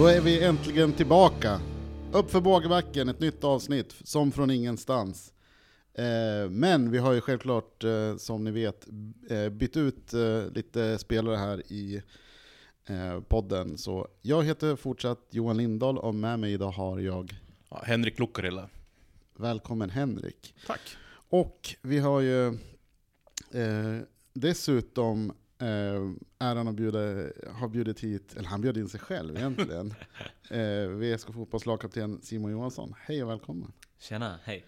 [0.00, 1.60] Då är vi äntligen tillbaka.
[2.12, 5.32] Upp för bågbacken, ett nytt avsnitt, som från ingenstans.
[5.94, 8.86] Eh, men vi har ju självklart, eh, som ni vet,
[9.30, 10.12] eh, bytt ut
[10.52, 12.02] lite spelare här i
[13.28, 13.78] podden.
[13.78, 17.34] Så jag heter fortsatt Johan Lindahl och med mig idag har jag
[17.70, 18.68] Ja, Henrik Lukarilla.
[19.36, 20.54] Välkommen Henrik.
[20.66, 20.80] Tack.
[21.12, 22.58] Och vi har ju
[24.32, 26.98] dessutom eh, äran att bjuda,
[27.60, 29.94] ha bjudit hit, eller han bjöd in sig själv egentligen,
[30.50, 32.94] eh, VSK Fotbolls lagkapten Simon Johansson.
[32.98, 33.72] Hej och välkommen.
[33.98, 34.64] Tjena, hej.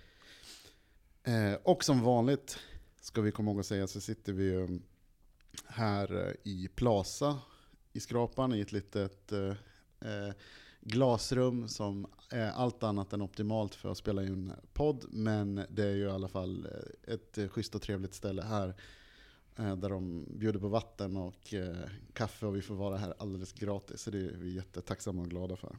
[1.24, 2.58] Eh, och som vanligt
[3.00, 4.80] ska vi komma ihåg att säga så sitter vi ju
[5.67, 7.39] här eh, i Plaza
[7.92, 9.48] i Skrapan i ett litet eh,
[10.00, 10.34] eh,
[10.80, 15.05] glasrum som är allt annat än optimalt för att spela in podd.
[15.08, 18.74] Men det är ju i alla fall eh, ett schysst och trevligt ställe här.
[19.58, 21.77] Eh, Där de bjuder på vatten och eh,
[22.12, 24.03] kaffe och vi får vara här alldeles gratis.
[24.03, 25.77] Så det är vi jättetacksamma och glada för.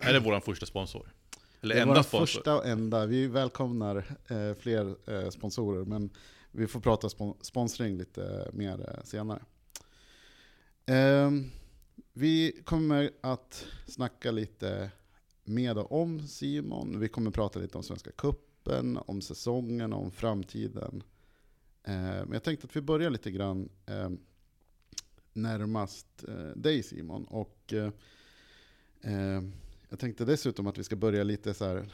[0.00, 1.12] Är det vår första sponsor?
[1.60, 2.26] Eller Det är enda sponsor?
[2.26, 3.06] första och enda.
[3.06, 3.96] Vi välkomnar
[4.28, 6.10] eh, fler eh, sponsorer, men
[6.50, 9.42] vi får prata spon sponsring lite mer eh, senare.
[10.86, 11.50] Ehm,
[12.12, 14.90] vi kommer att snacka lite
[15.44, 17.00] med och om Simon.
[17.00, 21.02] Vi kommer prata lite om Svenska Kuppen, om säsongen, om framtiden.
[21.82, 24.10] Eh, men jag tänkte att vi börjar lite grann eh,
[25.32, 27.24] närmast eh, dig Simon.
[27.24, 27.74] Och
[29.88, 31.92] jag tänkte dessutom att vi ska börja lite så här.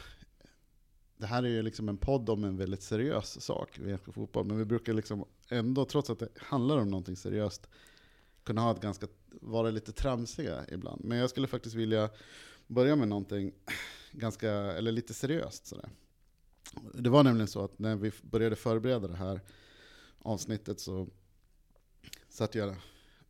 [1.17, 4.47] Det här är ju liksom en podd om en väldigt seriös sak, VFK Fotboll.
[4.47, 7.67] Men vi brukar liksom ändå, trots att det handlar om någonting seriöst,
[8.45, 11.05] kunna ha ett ganska, vara lite tramsiga ibland.
[11.05, 12.11] Men jag skulle faktiskt vilja
[12.67, 13.53] börja med någonting
[14.13, 15.91] ganska, eller lite seriöst sådär.
[16.95, 19.41] Det var nämligen så att när vi började förbereda det här
[20.27, 21.09] avsnittet så
[22.29, 22.77] satt jag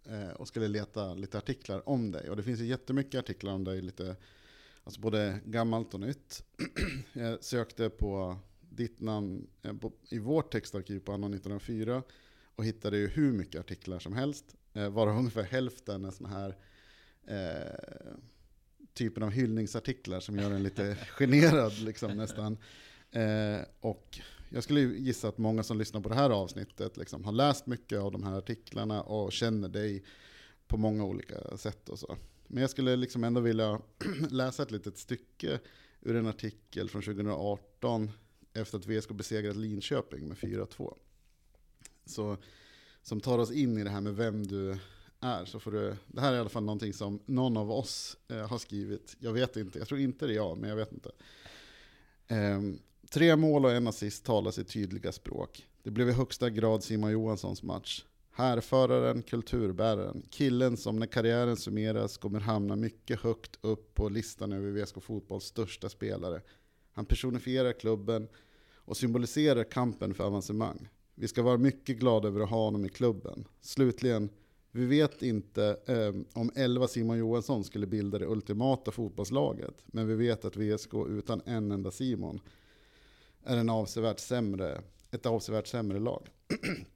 [0.05, 2.31] eh, och skulle leta lite artiklar om dig.
[2.31, 4.17] Och det finns ju jättemycket artiklar om dig, lite,
[4.85, 6.45] alltså både gammalt och nytt.
[7.13, 9.75] jag sökte på ditt namn eh,
[10.11, 12.03] i vårt textarkiv på anno 1904
[12.57, 14.57] och hittade ju hur mycket artiklar som helst.
[14.73, 16.57] Eh, varav ungefär hälften är sådana här
[17.27, 18.17] eh,
[18.95, 22.59] typen av hyllningsartiklar som gör en lite generad liksom, nästan.
[23.11, 24.21] Eh, och
[24.57, 27.99] jag skulle gissa att många som lyssnar på det här avsnittet liksom, har läst mycket
[27.99, 30.05] av de här artiklarna och känner dig
[30.67, 32.17] på många olika sätt och så.
[32.47, 33.81] Men jag skulle liksom ändå vilja
[34.31, 35.61] läsa ett litet stycke
[36.01, 38.11] ur en artikel från 2018
[38.53, 40.97] efter att VSK besegrat Linköping med 4-2.
[42.05, 42.37] Så,
[43.03, 44.79] som tar oss in i det här med vem du
[45.21, 45.45] är.
[45.45, 48.49] Så får du, det här är i alla fall någonting som någon av oss eh,
[48.49, 49.17] har skrivit.
[49.19, 51.11] Jag vet inte, jag tror inte det är jag, men jag vet inte.
[52.29, 52.79] Um,
[53.11, 55.67] tre mål och en assist talar sitt tydliga språk.
[55.83, 58.05] Det blev i högsta grad Simon Johanssons match.
[58.31, 64.71] Härföraren, kulturbäraren, killen som när karriären summeras kommer hamna mycket högt upp på listan över
[64.71, 66.43] VSK Fotbolls största spelare.
[66.93, 68.29] Han personifierar klubben
[68.75, 70.89] och symboliserar kampen för avancemang.
[71.15, 73.45] Vi ska vara mycket glada över att ha honom i klubben.
[73.61, 74.29] Slutligen,
[74.71, 80.15] vi vet inte eh, om 11 Simon Johansson skulle bilda det ultimata fotbollslaget, men vi
[80.15, 82.41] vet att VSK utan en enda Simon
[83.47, 86.29] är en avsevärt sämre, ett avsevärt sämre lag.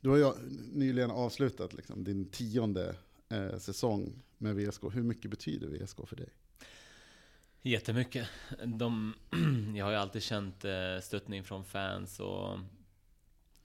[0.00, 0.32] Du har ju
[0.72, 2.96] nyligen avslutat liksom, din tionde
[3.28, 4.82] eh, säsong med VSK.
[4.92, 6.28] Hur mycket betyder VSK för dig?
[7.62, 8.28] Jättemycket.
[8.64, 9.14] De,
[9.76, 12.58] jag har ju alltid känt eh, stöttning från fans och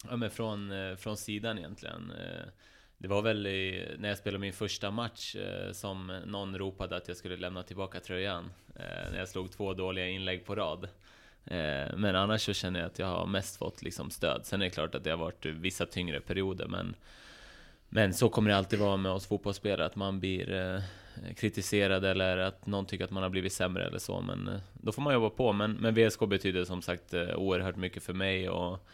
[0.09, 2.11] ja, men från, eh, från sidan egentligen.
[2.11, 2.45] Eh,
[2.97, 7.07] det var väl i, när jag spelade min första match eh, som någon ropade att
[7.07, 8.51] jag skulle lämna tillbaka tröjan.
[9.11, 10.87] När jag slog två dåliga inlägg på rad.
[11.45, 14.45] Eh, men annars så känner jag att jag har mest fått liksom stöd.
[14.45, 16.95] Sen är det klart att det har varit vissa tyngre perioder, men
[17.91, 20.81] men så kommer det alltid vara med oss fotbollsspelare, att man blir eh,
[21.33, 24.21] kritiserad eller att någon tycker att man har blivit sämre eller så.
[24.21, 25.53] Men eh, då får man jobba på.
[25.53, 28.87] Men, men VSK betyder som sagt oerhört mycket för mig och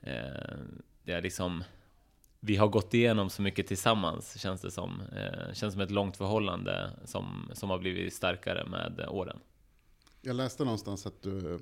[0.00, 0.56] eh,
[1.04, 1.64] det är liksom
[2.44, 5.02] vi har gått igenom så mycket tillsammans, känns det som.
[5.16, 9.38] Eh, känns som ett långt förhållande som, som har blivit starkare med åren.
[10.22, 11.58] Jag läste någonstans att du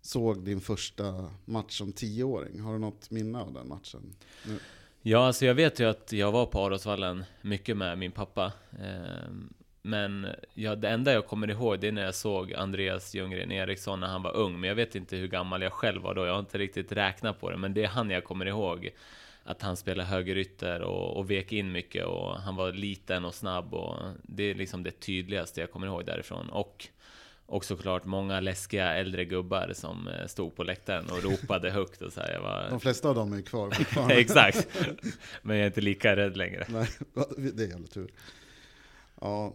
[0.00, 2.60] såg din första match som tioåring.
[2.60, 4.14] Har du något minne av den matchen?
[4.46, 4.58] Nu?
[5.02, 8.52] Ja, alltså jag vet ju att jag var på Arosvallen mycket med min pappa.
[8.82, 9.52] Ehm,
[9.82, 14.00] men ja, det enda jag kommer ihåg det är när jag såg Andreas Ljunggren Eriksson
[14.00, 14.60] när han var ung.
[14.60, 16.26] Men jag vet inte hur gammal jag själv var då.
[16.26, 17.56] Jag har inte riktigt räknat på det.
[17.56, 18.90] Men det är han jag kommer ihåg.
[19.44, 23.74] Att han spelade högerytter och, och vek in mycket och han var liten och snabb.
[23.74, 26.48] Och det är liksom det tydligaste jag kommer ihåg därifrån.
[26.48, 26.88] Och
[27.48, 32.12] och såklart många läskiga äldre gubbar som eh, stod på läktaren och ropade högt och
[32.12, 32.32] så här.
[32.32, 32.70] Jag var...
[32.70, 34.14] De flesta av dem är kvar fortfarande.
[34.14, 34.68] Exakt.
[35.42, 36.66] Men jag är inte lika rädd längre.
[36.68, 36.88] Nej,
[37.52, 38.10] det är jävla tur.
[39.20, 39.54] Ja,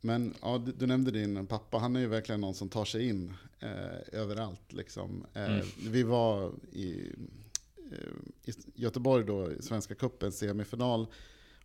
[0.00, 3.08] Men ja, du, du nämnde din pappa, han är ju verkligen någon som tar sig
[3.08, 4.72] in eh, överallt.
[4.72, 5.26] Liksom.
[5.34, 5.66] Eh, Mm.
[5.90, 7.12] Vi var i,
[7.92, 11.06] eh, i Göteborg då, i Svenska cupen semifinal.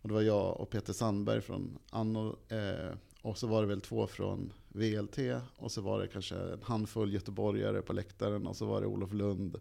[0.02, 2.36] Och det var jag och Peter Sandberg från Anno.
[2.48, 5.18] Eh, och så var det väl två från VLT.
[5.56, 8.46] Och så var det kanske en handfull göteborgare på läktaren.
[8.46, 9.56] Och så var det Olof Lund.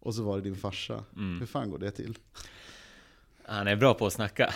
[0.00, 1.04] Och så var det din farsa.
[1.16, 1.40] Mm.
[1.40, 2.18] Hur fan går det till?
[3.46, 4.54] Han är bra på att snacka.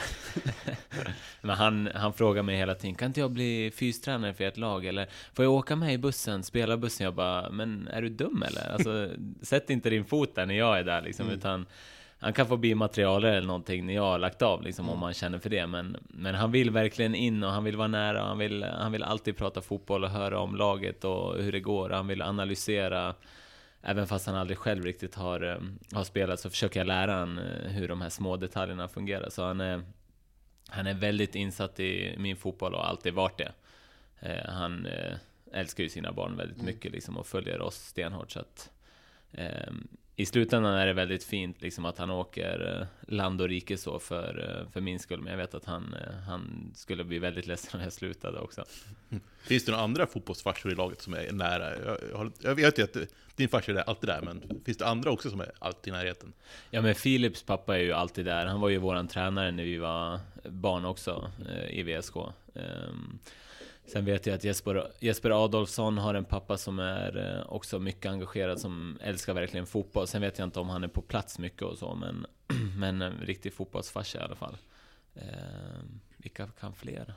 [1.40, 4.86] Men han, han frågar mig hela tiden, kan inte jag bli fystränare för ert lag?
[4.86, 7.04] Eller får jag åka med i bussen, spela bussen?
[7.04, 8.72] Jag bara, men är du dum eller?
[8.72, 9.10] Alltså,
[9.42, 11.38] sätt inte din fot där när jag är där liksom, Mm.
[11.38, 11.66] utan
[12.20, 14.94] han kan få bli materialare eller någonting när jag har lagt av, liksom, Mm.
[14.94, 15.66] om man känner för det.
[15.66, 18.22] Men, men han vill verkligen in och han vill vara nära.
[18.22, 21.60] Och han, vill, han vill alltid prata fotboll och höra om laget och hur det
[21.60, 21.90] går.
[21.90, 23.14] Han vill analysera.
[23.82, 25.58] Även fast han aldrig själv riktigt har, eh,
[25.96, 29.30] har spelat så försöker jag lära han eh, hur de här små detaljerna fungerar.
[29.30, 29.82] Så han är,
[30.68, 33.52] han är väldigt insatt i min fotboll och har alltid varit det.
[34.20, 35.14] Eh, Han eh,
[35.52, 36.66] älskar ju sina barn väldigt Mm.
[36.66, 38.30] mycket liksom, och följer oss stenhårt.
[38.30, 38.70] Så att,
[39.32, 39.72] eh,
[40.20, 43.98] I slutändan är det väldigt fint liksom, att han åker eh, land och rike så
[43.98, 45.20] för, eh, för min skull.
[45.20, 48.64] Men jag vet att han, eh, han skulle bli väldigt ledsen om jag slutade också.
[49.42, 51.98] Finns det några andra fotbollsfarsor i laget som är nära?
[52.12, 52.96] Jag, jag, vet ju att
[53.36, 56.32] din farsa är alltid där, men finns det andra också som är alltid i närheten?
[56.70, 58.46] Ja men Philips pappa är ju alltid där.
[58.46, 61.30] Han var ju våran tränare när vi var barn också
[61.70, 62.16] i VSK.
[63.92, 68.06] Sen vet jag att Jesper, Jesper Adolfsson har en pappa som är eh, också mycket
[68.12, 70.06] engagerad, som älskar verkligen fotboll.
[70.06, 72.26] Sen vet jag inte om han är på plats mycket och så, men,
[72.78, 74.56] men en riktig fotbollsfarsa i alla fall.
[75.14, 77.14] Ehm, vilka kan fler?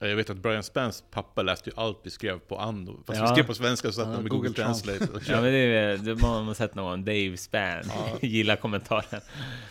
[0.00, 3.02] Jag vet att Brian Spence pappa läste ju allt vi skrev på Ando.
[3.06, 3.26] Fast Ja.
[3.26, 5.96] vi skrev på svenska så satt Ja, med Google Google Translate Ja men det är
[5.98, 8.18] det har man sett någon, Dave Span, Ja.
[8.26, 9.20] gillar kommentaren.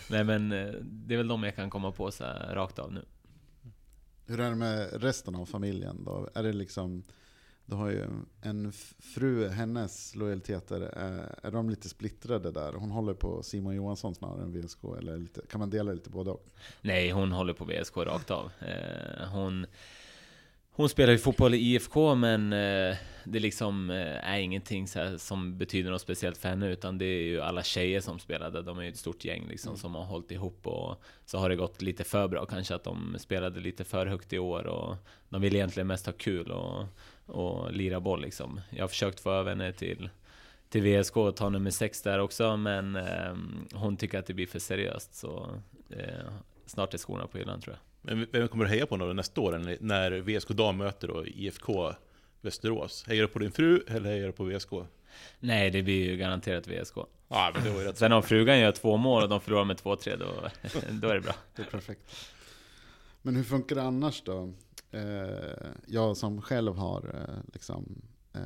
[0.09, 3.05] Nej men eh, det är väl de jag kan komma på så rakt av nu.
[4.31, 6.29] Hur är det med resten av familjen då?
[6.33, 7.03] Är det liksom,
[7.65, 8.05] du har ju
[8.41, 12.73] en fru, hennes lojaliteter, är, är de lite splittrade där?
[12.73, 16.31] Hon håller på Simon Johansson snarare än VSK, eller lite, kan man dela lite både
[16.31, 16.45] och?
[16.81, 18.51] Nej, hon håller på VSK rakt av.
[18.59, 19.65] Eh, hon,
[20.71, 22.95] hon spelar ju fotboll i IFK, men eh,
[23.25, 27.23] det liksom eh, är ingenting så som betyder något speciellt för henne, utan det är
[27.23, 28.61] ju alla tjejer som spelade.
[28.61, 29.79] De är ju ett stort gäng liksom, Mm.
[29.79, 33.15] som har hållit ihop och så har det gått lite för bra kanske att de
[33.19, 34.95] spelade lite för högt i år och
[35.29, 36.85] de vill egentligen mest ha kul och,
[37.25, 38.61] och lira boll liksom.
[38.69, 40.09] Jag har försökt få över henne till
[40.69, 43.35] till VSK och ta nummer sex där också, men eh,
[43.73, 45.15] hon tycker att det blir för seriöst.
[45.15, 45.49] Så
[45.89, 46.31] eh,
[46.65, 47.90] snart är skorna på hyllan tror jag.
[48.01, 51.93] Men vem kommer du heja på då nästa år när- VSK Dam möter då IFK
[52.41, 53.03] Västerås?
[53.07, 54.69] Hejar du på din fru eller hejar du på VSK?
[55.39, 56.95] Nej, det blir ju garanterat VSK.
[57.27, 57.97] Ja, men det var ju rätt.
[57.97, 60.25] Sen om frugan gör två mål och de förlorar med 2-3, då,
[61.01, 61.35] då är det bra.
[61.55, 62.15] Det är perfekt.
[63.21, 64.53] Men hur funkar det annars då?
[64.91, 68.01] Eh, jag som själv har eh, liksom,
[68.33, 68.41] eh,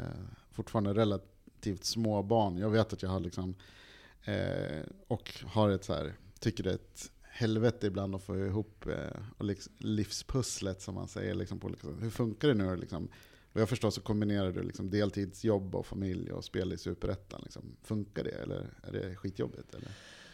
[0.52, 2.58] fortfarande relativt små barn.
[2.58, 3.56] Jag vet att jag har liksom,
[5.08, 9.22] och har ett så här, tycker det är ett helvete ibland att få ihop eh,
[9.38, 11.36] och liksom, livspusslet som man säger.
[11.36, 11.96] Liksom, på olika sätt.
[12.02, 12.76] Hur funkar det nu?
[12.76, 13.08] Liksom?
[13.54, 17.42] Vad jag förstår så kombinerar du liksom deltidsjobb och familj och spel i Superettan.
[17.44, 17.76] Liksom.
[17.84, 19.74] Funkar det eller är det skitjobbigt?
[19.74, 19.88] Eller?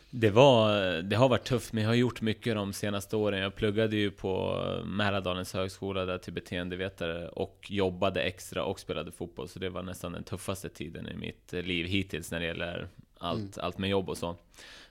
[0.10, 3.40] Det, var, det har varit tufft, men jag har gjort mycket de senaste åren.
[3.40, 9.48] Jag pluggade ju på Mälardalens högskola där till beteendevetare och jobbade extra och spelade fotboll.
[9.48, 13.58] Så det var nästan den tuffaste tiden i mitt liv hittills när det gäller allt,
[13.58, 14.36] allt med jobb och så.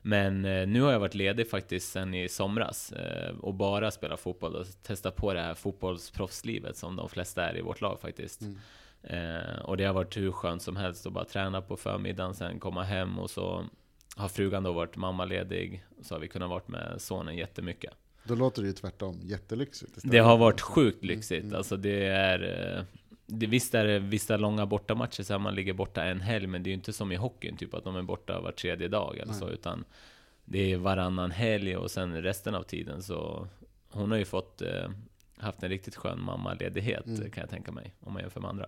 [0.02, 4.20] Men eh, nu har jag varit ledig faktiskt sen i somras eh, och bara spelat
[4.20, 8.40] fotboll och testat på det här fotbollsproffslivet som de flesta är i vårt lag faktiskt.
[8.40, 8.56] Mm.
[9.02, 12.60] Eh, och det har varit hur skönt som helst att bara träna på förmiddagen, sen
[12.60, 13.64] komma hem och så
[14.16, 17.92] har frugan då varit mammaledig, så har vi kunnat vara med sonen jättemycket.
[18.24, 19.96] Då låter det ju tvärtom jättelyxigt.
[19.96, 20.12] istället.
[20.12, 21.44] Det har varit sjukt lyxigt.
[21.44, 21.56] Mm.
[21.56, 22.76] Alltså det är...
[22.78, 22.84] eh,
[23.30, 26.62] Det, visst är det vissa långa bortamatcher så här man ligger borta en helg, men
[26.62, 29.18] det är ju inte som i hockeyn, typ att de är borta var tredje dag
[29.18, 29.84] eller så, utan
[30.44, 33.48] det är varannan helg och sen resten av tiden så
[33.90, 34.90] hon har ju fått eh,
[35.36, 37.30] haft en riktigt skön mammaledighet Mm.
[37.30, 38.66] kan jag tänka mig, om man jämför med andra.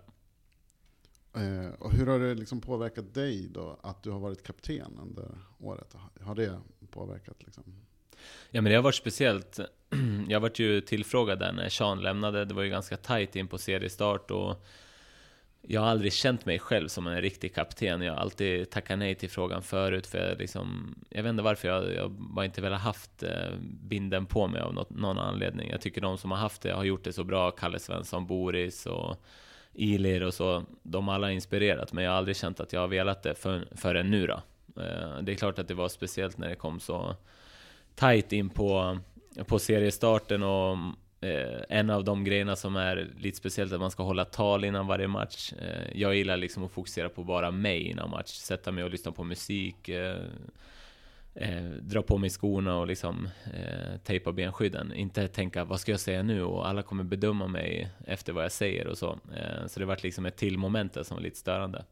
[1.34, 5.28] Eh, och hur har det liksom påverkat dig då att du har varit kapten under
[5.58, 5.96] året?
[6.20, 7.36] Har det påverkat?
[7.44, 7.64] Liksom?
[8.50, 9.60] Ja men det har varit speciellt.
[10.28, 12.44] Jag vart ju tillfrågad där när Sean lämnade.
[12.44, 14.64] Det var ju ganska tight in på seriestart och
[15.62, 18.02] jag har aldrig känt mig själv som en riktig kapten.
[18.02, 21.68] Jag har alltid tackat nej till frågan förut för jag liksom, jag vet inte varför
[21.68, 25.70] jag, jag bara inte velat haft eh, binden på mig av något, någon anledning.
[25.70, 27.50] Jag tycker de som har haft det har gjort det så bra.
[27.50, 29.24] Kalle Svensson, Boris och
[29.72, 30.64] Ilir och så.
[30.82, 33.68] De alla har inspirerat men jag har aldrig känt att jag har velat det för,
[33.76, 34.42] förrän nu då.
[34.82, 37.16] Eh, det är klart att det var speciellt när det kom så
[37.94, 38.98] tajt in på,
[39.46, 40.76] på seriestarten och
[41.20, 44.86] eh, en av de grejerna som är lite speciellt, att man ska hålla tal innan
[44.86, 45.52] varje match.
[45.52, 49.12] Eh, jag gillar liksom att fokusera på bara mig innan match, sätta mig och lyssna
[49.12, 50.22] på musik, eh,
[51.34, 54.92] eh, dra på mig skorna och liksom eh, tejpa benskydden.
[54.92, 56.42] Inte tänka, vad ska jag säga nu?
[56.42, 59.18] Och alla kommer bedöma mig efter vad jag säger och så.
[59.36, 61.84] Eh, så det vart liksom ett till moment där som var lite störande.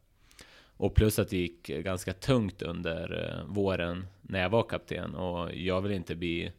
[0.81, 5.55] Och plus att det gick ganska tungt under eh, våren när jag var kapten och
[5.55, 6.53] jag vill inte bli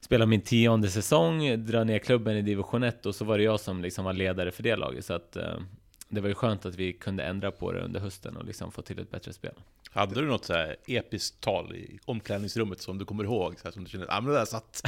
[0.00, 3.60] spela min tionde säsong, dra ner klubben i division 1 och så var det jag
[3.60, 5.04] som liksom var ledare för det laget.
[5.04, 5.58] Så att eh,
[6.08, 8.82] det var ju skönt att vi kunde ändra på det under hösten och liksom få
[8.82, 9.54] till ett bättre spel.
[9.90, 13.58] Hade du något så här episkt tal i omklädningsrummet som du kommer ihåg?
[13.58, 14.82] Så här, som du kände att ah, men det där satt?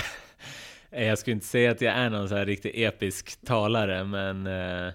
[0.91, 4.93] Jag skulle inte säga att jag är någon så här riktigt episk talare, men eh,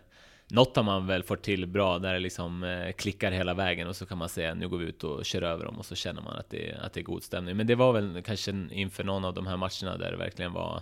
[0.50, 3.96] något har man väl fått till bra där det liksom eh, klickar hela vägen och
[3.96, 6.22] så kan man säga nu går vi ut och kör över dem och så känner
[6.22, 7.58] man att det, att det är god stämning.
[7.58, 10.82] Men det var väl kanske inför någon av de här matcherna där det verkligen var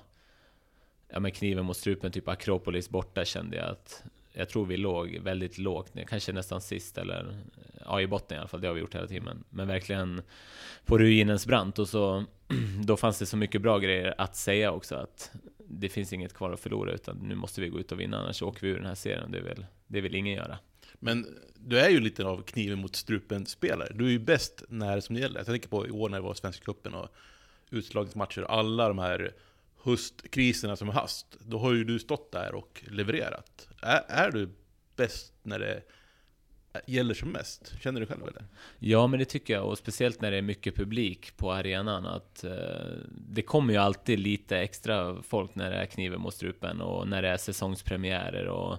[1.09, 5.17] ja, men kniven mot strupen, typ Akropolis borta kände jag att jag tror vi låg
[5.23, 7.37] väldigt lågt ner, kanske nästan sist eller
[7.85, 8.61] ja, i botten i alla fall.
[8.61, 9.43] Det har vi gjort hela timmen.
[9.49, 10.21] men verkligen
[10.85, 12.25] på ruinens brant och så
[12.83, 15.31] då fanns det så mycket bra grejer att säga också att
[15.69, 18.41] det finns inget kvar att förlora utan nu måste vi gå ut och vinna annars
[18.41, 19.31] åker vi ur den här serien.
[19.31, 20.59] Det vill, det vill ingen göra.
[20.99, 23.93] Men du är ju lite av kniven mot strupen-spelare.
[23.93, 25.39] Du är ju bäst när det som det gäller.
[25.39, 27.09] Jag tänker på i år när det var Svenska cupen och
[27.69, 28.41] utslagningsmatcher.
[28.41, 29.33] Alla de här
[29.83, 31.25] höstkriserna som har haft.
[31.39, 33.69] Då har ju du stått där och levererat.
[33.81, 34.49] Är, är du
[34.95, 35.81] bäst när det
[36.85, 37.73] gäller som mest?
[37.81, 38.45] Känner du själv eller?
[38.79, 39.65] Ja, men det tycker jag.
[39.65, 42.05] Och speciellt när det är mycket publik på arenan.
[42.05, 42.51] Att, eh,
[43.09, 47.21] det kommer ju alltid lite extra folk när det är kniven mot strupen och när
[47.21, 48.47] det är säsongspremiärer.
[48.47, 48.77] Och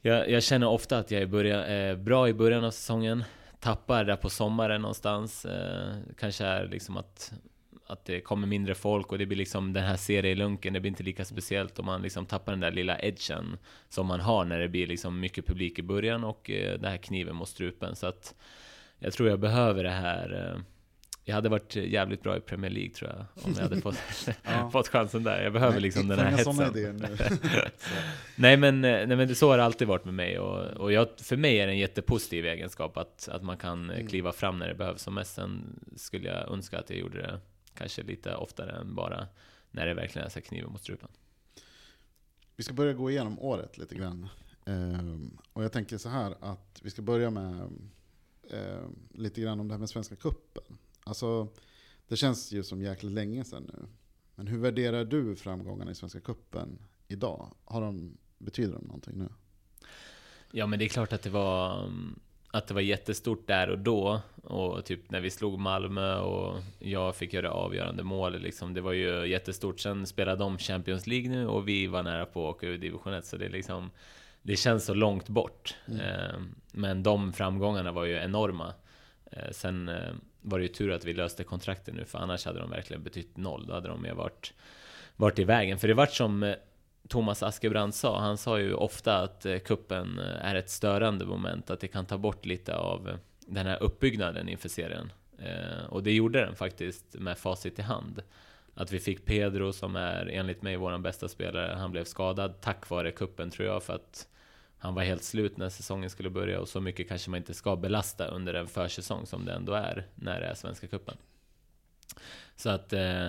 [0.00, 3.24] jag, jag känner ofta att jag är börja, eh, bra i början av säsongen.
[3.60, 5.44] Tappar där på sommaren någonstans.
[5.44, 7.32] Eh, kanske är liksom att
[7.90, 11.02] att det kommer mindre folk och det blir liksom den här serielunken, det blir inte
[11.02, 14.68] lika speciellt och man liksom tappar den där lilla edgen som man har när det
[14.68, 17.96] blir liksom mycket publik i början och eh, det här kniven mot strupen.
[17.96, 18.34] Så att
[18.98, 20.54] jag tror jag behöver det här.
[20.54, 20.62] Eh,
[21.24, 24.02] jag hade varit jävligt bra i Premier League tror jag, om jag hade fått,
[24.42, 24.70] ja.
[24.70, 25.42] fått chansen där.
[25.42, 27.00] Jag behöver nej, liksom den här hetsen.
[28.36, 31.08] nej, men, eh, nej men så har det alltid varit med mig och, och jag,
[31.22, 34.06] för mig är det en jättepositiv egenskap att, att man kan mm.
[34.06, 35.34] kliva fram när det behövs som mest.
[35.34, 37.40] Sen skulle jag önska att jag gjorde det
[37.80, 39.28] Kanske lite oftare än bara
[39.70, 41.08] när det verkligen är så kniven mot strupen.
[42.56, 44.28] Vi ska börja gå igenom året lite grann.
[44.64, 47.60] Um, och jag tänker så här att vi ska börja med
[48.50, 50.78] um, lite grann om det här med Svenska Kuppen.
[51.04, 51.48] Alltså,
[52.08, 53.86] det känns ju som jäkligt länge sedan nu.
[54.34, 57.54] Men hur värderar du framgångarna i Svenska Kuppen idag?
[57.64, 59.28] Har de, betyder de någonting nu?
[60.50, 61.92] Ja, men det är klart att det var
[62.50, 64.20] att det var jättestort där och då.
[64.42, 68.38] Och typ när vi slog Malmö och jag fick göra avgörande mål.
[68.38, 69.80] Liksom, det var ju jättestort.
[69.80, 73.14] Sen spelade de Champions League nu och vi var nära på att åka ur division
[73.14, 73.26] 1.
[73.26, 73.90] Så det, liksom,
[74.42, 75.74] det känns så långt bort.
[75.86, 76.00] Mm.
[76.00, 76.40] Eh,
[76.72, 78.74] men de framgångarna var ju enorma.
[79.30, 82.58] Eh, sen eh, var det ju tur att vi löste kontrakten nu, för annars hade
[82.58, 83.66] de verkligen betytt noll.
[83.66, 84.52] Då hade de ju varit,
[85.16, 85.78] varit i vägen.
[85.78, 86.54] För det vart som
[87.08, 88.20] Thomas Askebrand sa.
[88.20, 92.06] Han sa ju ofta att eh, kuppen eh, är ett störande moment, att det kan
[92.06, 93.16] ta bort lite av eh,
[93.46, 95.12] den här uppbyggnaden inför serien.
[95.88, 98.22] Och det gjorde den faktiskt med facit i hand.
[98.74, 101.74] Att vi fick Pedro som är enligt mig vår bästa spelare.
[101.76, 104.28] Han blev skadad tack vare kuppen tror jag för att
[104.78, 107.76] han var helt slut när säsongen skulle börja och så mycket kanske man inte ska
[107.76, 111.16] belasta under en försäsong som det ändå är när det är Svenska Kuppen.
[112.56, 113.26] Så att eh,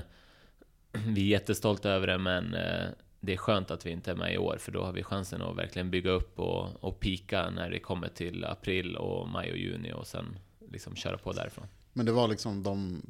[0.92, 2.90] vi är jättestolta över det men eh,
[3.22, 5.42] det är skönt att vi inte är med i år, för då har vi chansen
[5.42, 9.58] att verkligen bygga upp och, och pika när det kommer till april och maj och
[9.58, 10.38] juni och sen
[10.72, 11.68] liksom köra på därifrån.
[11.94, 13.02] Men det var liksom de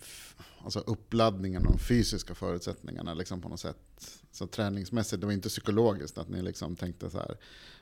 [0.64, 3.78] alltså uppladdningarna, de fysiska förutsättningarna liksom på något sätt.
[4.32, 7.38] Så träningsmässigt, det var inte psykologiskt att ni liksom tänkte så här,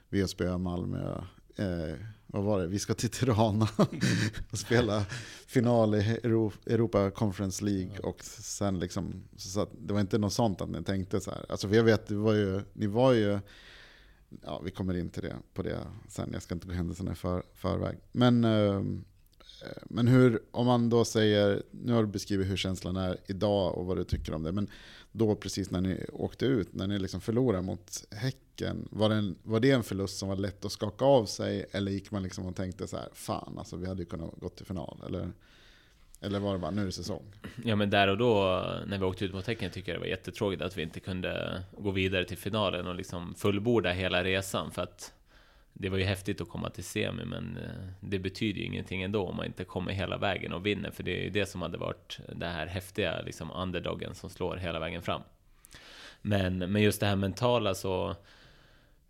[0.09, 0.25] vi
[0.57, 1.21] Malmö
[1.59, 1.95] eh,
[2.27, 3.67] vad var det, vi ska till Tirana
[4.51, 5.05] och spela
[5.47, 6.19] final i
[6.65, 7.99] Europa Conference League.
[7.99, 11.45] Och sen liksom, så det var inte något sånt att ni tänkte så här.
[11.49, 13.39] Alltså för jag vet, det var ju, ni var ju,
[14.43, 17.15] ja vi kommer in till det, på det sen, jag ska inte gå händelserna i
[17.15, 17.97] för, förväg.
[18.11, 18.83] Men, eh,
[19.61, 23.77] Eh, men hur, om man då säger, nu har du beskrivit hur känslan är idag
[23.77, 24.51] och vad du tycker om det.
[24.51, 24.69] Men
[25.11, 29.35] då precis när ni åkte ut, när ni liksom förlorade mot Häcken, var det, en,
[29.43, 31.65] var det en förlust som var lätt att skaka av sig?
[31.71, 34.49] Eller gick man liksom och tänkte så här, fan alltså vi hade ju kunnat gå
[34.49, 35.03] till final?
[35.07, 35.31] Eller,
[36.21, 37.23] eller var det bara, nu är det säsong?
[37.65, 40.07] Ja men där och då, när vi åkte ut mot Häcken, tycker jag det var
[40.07, 44.71] jättetråkigt att vi inte kunde gå vidare till finalen och liksom fullborda hela resan.
[44.71, 45.13] För att
[45.81, 49.27] det var ju häftigt att komma till semi, men eh, det betyder ju ingenting ändå
[49.27, 51.77] om man inte kommer hela vägen och vinner, för det är ju det som hade
[51.77, 55.21] varit det här häftiga, liksom underdogen som slår hela vägen fram.
[56.21, 58.15] Men, men just det här mentala så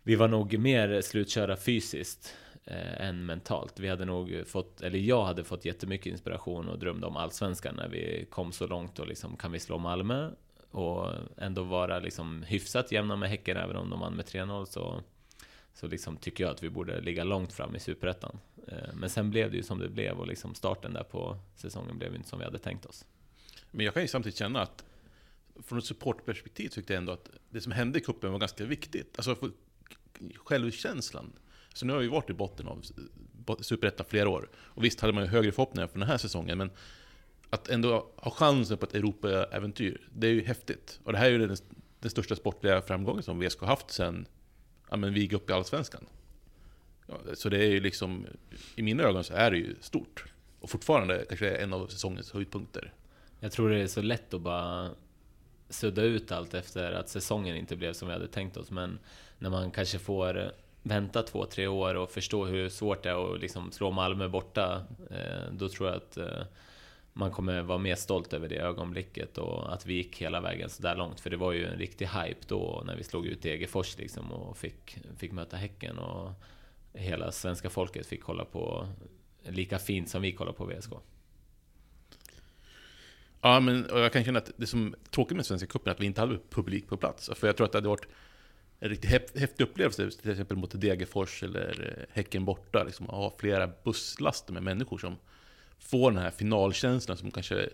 [0.02, 3.80] vi var nog mer slutkörda fysiskt eh, än mentalt.
[3.80, 7.88] Vi hade nog fått, eller jag hade fått jättemycket inspiration och drömde om allsvenskan när
[7.88, 10.30] vi kom så långt och liksom kan vi slå Malmö
[10.70, 15.02] och ändå vara liksom hyfsat jämna med Häcken även om de vann med 3-0 så
[15.80, 18.38] så liksom tycker jag att vi borde ligga långt fram i Superettan.
[18.66, 21.98] Eh, men sen blev det ju som det blev och liksom starten där på säsongen
[21.98, 23.04] blev inte som vi hade tänkt oss.
[23.70, 24.84] Men jag kan ju samtidigt känna att
[25.62, 29.14] från ett supportperspektiv tyckte jag ändå att det som hände i kuppen var ganska viktigt.
[29.16, 29.50] Alltså för
[30.36, 31.32] självkänslan.
[31.74, 32.84] Så nu har vi varit i botten av
[33.60, 34.48] Superettan flera år.
[34.54, 36.70] Och visst hade man ju högre förhoppningar för den här säsongen, men
[37.50, 41.00] att ändå ha chansen på ett Europa-äventyr, det är ju häftigt.
[41.04, 41.56] Och det här är ju den,
[42.00, 44.26] den största sportliga framgången som VSK haft sen
[44.90, 46.06] ja, men vi gick upp i Allsvenskan.
[47.06, 48.26] Ja, så det är ju liksom,
[48.76, 50.24] i mina ögon så är det ju stort.
[50.60, 52.92] Och fortfarande kanske en av säsongens höjdpunkter.
[53.40, 54.90] Jag tror det är så lätt att bara
[55.68, 58.70] sudda ut allt efter att säsongen inte blev som vi hade tänkt oss.
[58.70, 58.98] Men
[59.38, 63.40] när man kanske får vänta två, tre år och förstå hur svårt det är att
[63.40, 66.42] liksom slå Malmö borta, eh, då tror jag att eh,
[67.12, 70.82] man kommer vara mer stolt över det ögonblicket och att vi gick hela vägen så
[70.82, 71.20] där långt.
[71.20, 74.56] För det var ju en riktig hype då när vi slog ut Degerfors liksom och
[74.56, 76.32] fick, fick möta Häcken och
[76.92, 78.88] hela svenska folket fick kolla på
[79.42, 80.92] lika fint som vi kollar på VSK.
[83.42, 86.00] Ja, men jag kan känna att det som är tråkigt med Svenska cupen är att
[86.00, 87.30] vi inte hade publik på plats.
[87.34, 88.06] För jag tror att det hade varit
[88.80, 92.84] en riktigt häftig upplevelse, till exempel mot Degerfors eller Häcken borta.
[92.84, 95.16] Liksom, att ha flera busslaster med människor som
[95.80, 97.68] får den här finalkänslan som kanske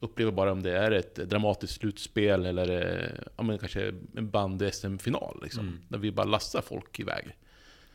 [0.00, 5.40] upplever bara om det är ett dramatiskt slutspel eller eh, ja, men kanske en band-SM-final.
[5.42, 5.80] Liksom, mm.
[5.88, 7.36] Där vi bara lassar folk iväg.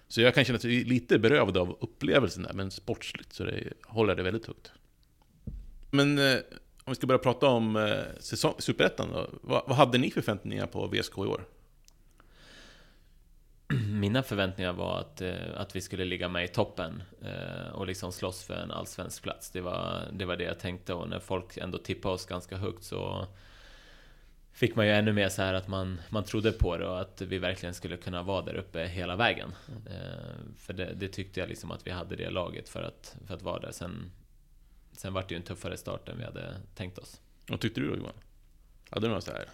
[0.08, 4.16] Så jag kan känna mig lite berövad av upplevelsen där, men sportsligt så det, håller
[4.16, 4.72] det väldigt högt.
[5.92, 6.38] Men eh,
[6.84, 8.20] om vi ska börja prata om eh,
[8.60, 9.08] Superettan
[9.42, 11.46] vad, vad hade ni för förväntningar på VSK i år?
[14.00, 18.12] Mina förväntningar var att, eh, att vi skulle ligga med i toppen eh, och liksom
[18.12, 19.52] slåss för en allsvensk plats.
[19.52, 22.84] Det var, det var det jag tänkte och när folk ändå tippade oss ganska högt
[22.84, 23.28] så
[24.52, 27.22] fick man ju ännu mer så här att man, man trodde på det och att
[27.22, 29.52] vi verkligen skulle kunna vara där uppe hela vägen.
[29.68, 30.56] Mm.
[30.58, 33.42] För det, det, tyckte jag liksom att vi hade det laget för att, för att
[33.42, 33.72] vara där.
[33.72, 34.12] Sen,
[34.92, 37.22] sen var det ju en tuffare start än vi hade tänkt oss.
[37.48, 38.14] Vad tyckte du då Johan?
[38.90, 39.46] Hade du några så här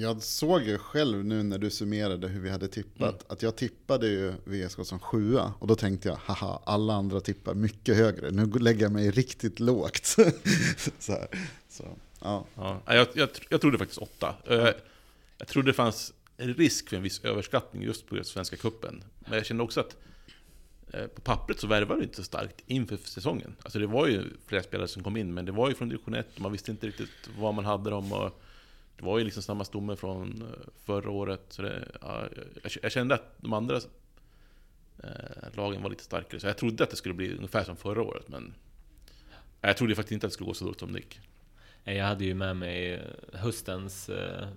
[0.00, 3.24] jag såg ju själv nu när du summerade hur vi hade tippat, mm.
[3.28, 5.52] att jag tippade ju VSK som sjua.
[5.58, 8.30] Och då tänkte jag, haha, alla andra tippar mycket högre.
[8.30, 10.06] Nu lägger jag mig riktigt lågt.
[10.98, 11.16] så.
[11.68, 11.84] Så,
[12.20, 12.46] ja.
[12.54, 14.34] Ja, jag, jag, jag trodde faktiskt åtta.
[14.46, 14.74] Jag,
[15.38, 19.04] jag trodde det fanns en risk för en viss överskattning just på Svenska Kuppen.
[19.18, 19.96] Men jag kände också att
[20.92, 23.56] eh, på pappret så värvade det inte så starkt inför säsongen.
[23.62, 26.14] Alltså det var ju flera spelare som kom in, men det var ju från division
[26.14, 28.12] 1 och man visste inte riktigt vad man hade dem.
[28.12, 28.40] Och,
[29.00, 31.40] det var ju liksom samma stomme från eh, förra året.
[31.48, 32.24] Så det, ja,
[32.82, 33.76] jag, kände att de andra
[35.02, 36.40] eh, lagen var lite starkare.
[36.40, 38.28] Så jag trodde att det skulle bli ungefär som förra året.
[38.28, 38.54] Men
[39.60, 41.20] jag trodde faktiskt inte att det skulle gå så dåligt som det gick.
[41.84, 44.48] Jag hade ju med mig höstens eh,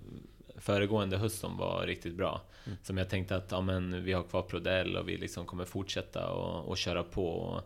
[0.56, 2.42] föregående höst som var riktigt bra.
[2.64, 2.78] Mm.
[2.82, 6.30] Som jag tänkte att ja, men vi har kvar Prodell och vi liksom kommer fortsätta
[6.30, 7.28] och, och köra på.
[7.28, 7.62] Och,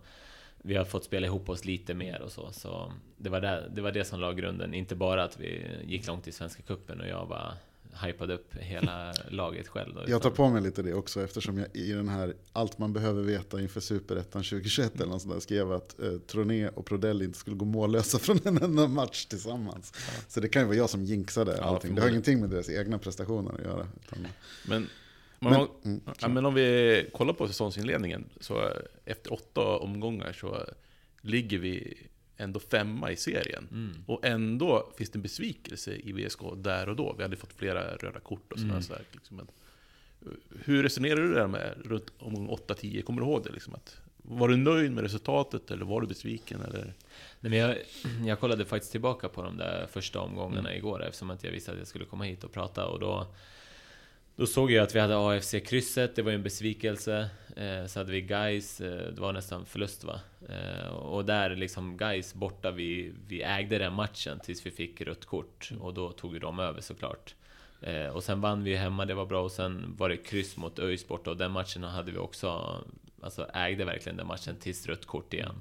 [0.62, 2.52] vi har fått spela ihop oss lite mer och så.
[2.52, 4.74] Så det var det, det var det som la grunden.
[4.74, 7.52] Inte bara att vi gick långt i Svenska Cupen och jag bara
[8.02, 9.94] hypade upp hela laget själv.
[9.94, 12.92] Då, jag tar på mig lite det också eftersom jag i den här Allt man
[12.92, 17.22] behöver veta inför Superettan 2021 eller något sånt där skrev att eh, Troné och Prodell
[17.22, 19.92] inte skulle gå mållösa från en enda match tillsammans.
[19.94, 20.22] Ja.
[20.28, 21.94] Så det kan ju vara jag som jinxade ja, allting.
[21.94, 23.86] Det har ingenting med deras egna prestationer att göra.
[24.06, 24.26] Utan...
[24.66, 24.88] Men
[25.38, 28.70] men, men, mm, ja, men om vi kollar på säsongsinledningen, så
[29.04, 30.66] efter åtta omgångar så
[31.20, 31.96] ligger vi
[32.36, 33.68] ändå femma i serien.
[33.70, 34.04] Mm.
[34.06, 37.14] Och ändå finns det en besvikelse i VSK där och då.
[37.16, 38.70] Vi hade fått flera röda kort och sådär.
[38.70, 38.82] Mm.
[38.82, 39.40] sådär liksom.
[40.64, 43.02] Hur resonerar du där med runt omgång 8-10?
[43.02, 43.52] Kommer du ihåg det?
[43.52, 46.60] Liksom att, var du nöjd med resultatet eller var du besviken?
[46.60, 46.94] Eller?
[47.40, 47.76] Nej, men jag,
[48.26, 50.78] jag kollade faktiskt tillbaka på de där första omgångarna mm.
[50.78, 52.86] igår eftersom att jag visste att jag skulle komma hit och prata.
[52.86, 53.26] Och då
[54.38, 57.30] då såg jag att vi hade AFC-krysset, det var ju en besvikelse.
[57.56, 60.20] Eh, så hade vi Guys, eh, det var nästan förlust va?
[60.48, 65.24] Eh, och där liksom Guys borta, vi, vi ägde den matchen tills vi fick rött
[65.24, 65.70] kort.
[65.80, 67.34] Och då tog ju de över såklart.
[67.80, 69.42] Eh, och sen vann vi hemma, det var bra.
[69.42, 72.78] Och sen var det kryss mot ÖIS borta och den matchen hade vi också,
[73.22, 75.60] alltså ägde verkligen den matchen tills rött kort igen.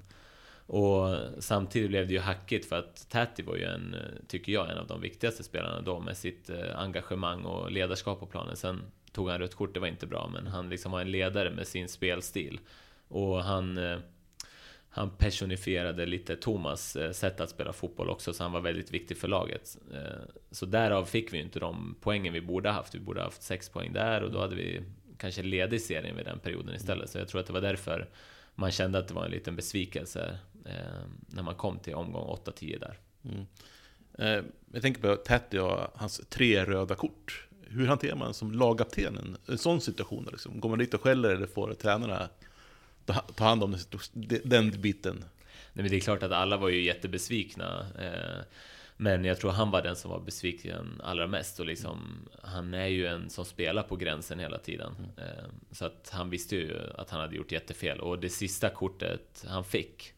[0.67, 3.95] Och samtidigt blev det ju hackigt för att Täti var ju en,
[4.27, 8.25] tycker jag, en av de viktigaste spelarna då med sitt eh, engagemang och ledarskap på
[8.25, 8.55] planen.
[8.55, 11.51] Sen tog han rött kort, det var inte bra, men han liksom var en ledare
[11.51, 12.59] med sin spelstil.
[13.07, 13.97] Och han, eh,
[14.89, 19.17] han personifierade lite Thomas eh, sätt att spela fotboll också, så han var väldigt viktig
[19.17, 19.77] för laget.
[20.51, 22.95] Så därav fick vi inte de poängen vi borde haft.
[22.95, 24.81] Vi borde haft sex poäng där och då hade vi
[25.17, 27.09] kanske ledig serien vid den perioden istället.
[27.09, 28.09] Så jag tror att det var därför
[28.59, 30.37] man kände att det var en liten besvikelse
[31.27, 32.97] när man kom till omgång 8-10 där.
[33.23, 34.45] Mm.
[34.71, 37.47] jag tänker på Tätti och hans tre röda kort.
[37.69, 40.27] Hur hanterar man som lagkaptenen en sån situation?
[40.31, 40.59] Liksom?
[40.59, 42.29] Går man dit och skäller eller får tränarna
[43.35, 43.77] ta hand om
[44.43, 45.23] den biten?
[45.77, 47.85] Nej, men det är klart att alla var ju jättebesvikna.
[47.99, 48.43] Eh,
[48.97, 51.59] men jag tror han var den som var besviken allra mest.
[51.59, 54.95] Och liksom, han är ju en som spelar på gränsen hela tiden.
[54.97, 55.29] Mm.
[55.29, 57.99] Eh, så att han visste ju att han hade gjort jättefel.
[57.99, 60.13] Och det sista kortet han fick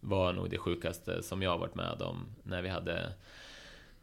[0.00, 2.26] var nog det sjukaste som jag varit med om.
[2.42, 3.12] När vi hade...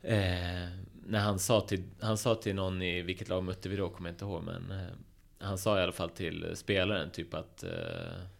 [0.01, 0.67] Eh,
[1.05, 4.09] när han sa, till, han sa till någon i vilket lag mötte vi då, kommer
[4.09, 4.43] jag inte ihåg.
[4.43, 4.87] Men eh,
[5.39, 7.69] han sa i alla fall till spelaren typ att eh,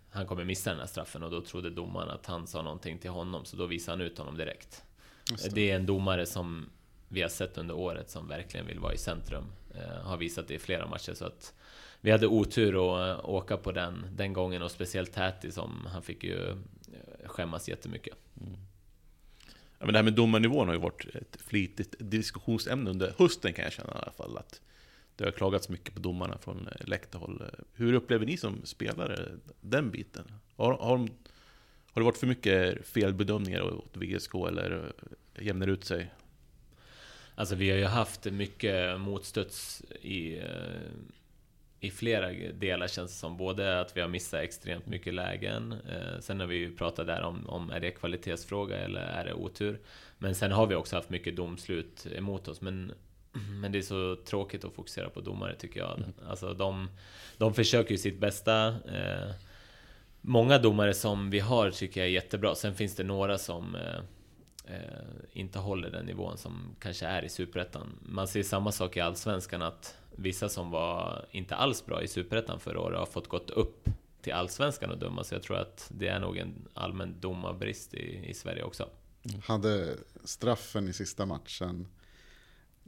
[0.10, 1.24] han kommer missa den här straffen.
[1.24, 3.46] Och då trodde domaren att han sa någonting till honom.
[3.46, 4.84] Så då visade han ut honom direkt.
[5.30, 5.56] Det.
[5.56, 5.72] det.
[5.72, 6.70] är en domare som
[7.08, 9.46] vi har sett under året som verkligen vill vara i centrum.
[9.76, 11.14] Eh, har visat det i flera matcher.
[11.14, 11.54] Så att
[12.02, 16.02] vi hade otur att uh, åka på den, den gången och speciellt Täti som han
[16.02, 16.56] fick ju
[17.28, 18.16] skämmas jättemycket.
[18.42, 18.58] Mm.
[19.80, 23.64] Ja, men det här med domarnivån har ju varit ett flitigt diskussionsämne under hösten kan
[23.64, 24.38] jag känna i alla fall.
[24.38, 24.62] Att
[25.16, 27.44] det har klagats mycket på domarna från eh, läktarhåll.
[27.74, 29.30] Hur upplever ni som spelare
[29.62, 30.32] den biten?
[30.56, 34.94] Har, har, har det varit för mycket felbedömningar åt VSK eller
[35.40, 36.14] jämnar ut sig?
[37.36, 40.46] Alltså vi har ju haft mycket motstuds i, eh,
[41.80, 43.38] i flera delar känns det som.
[43.38, 45.72] Både att vi har missat extremt mycket lägen.
[45.72, 49.34] Eh, sen har vi ju pratat där om, om är det kvalitetsfråga eller är det
[49.34, 49.80] otur.
[50.18, 52.62] Men sen har vi också haft mycket domslut emot oss.
[52.62, 52.92] Men,
[53.62, 55.98] men det är så tråkigt att fokusera på domare tycker jag.
[55.98, 56.14] Mm.
[56.28, 56.90] Alltså de,
[57.38, 58.68] de försöker ju sitt bästa.
[58.68, 59.32] Eh,
[60.22, 62.56] många domare som vi har tycker jag är jättebra.
[62.56, 64.02] Sen finns det några som eh,
[65.32, 68.00] inte håller den nivån som kanske är i Superettan.
[68.02, 72.60] Man ser samma sak i Allsvenskan att vissa som var inte alls bra i Superettan
[72.60, 73.90] förra året har fått gått upp
[74.22, 75.24] till Allsvenskan och döma.
[75.24, 78.90] Så jag tror att det är nog en allmän domarbrist i, i Sverige också.
[79.44, 81.88] Hade straffen i sista matchen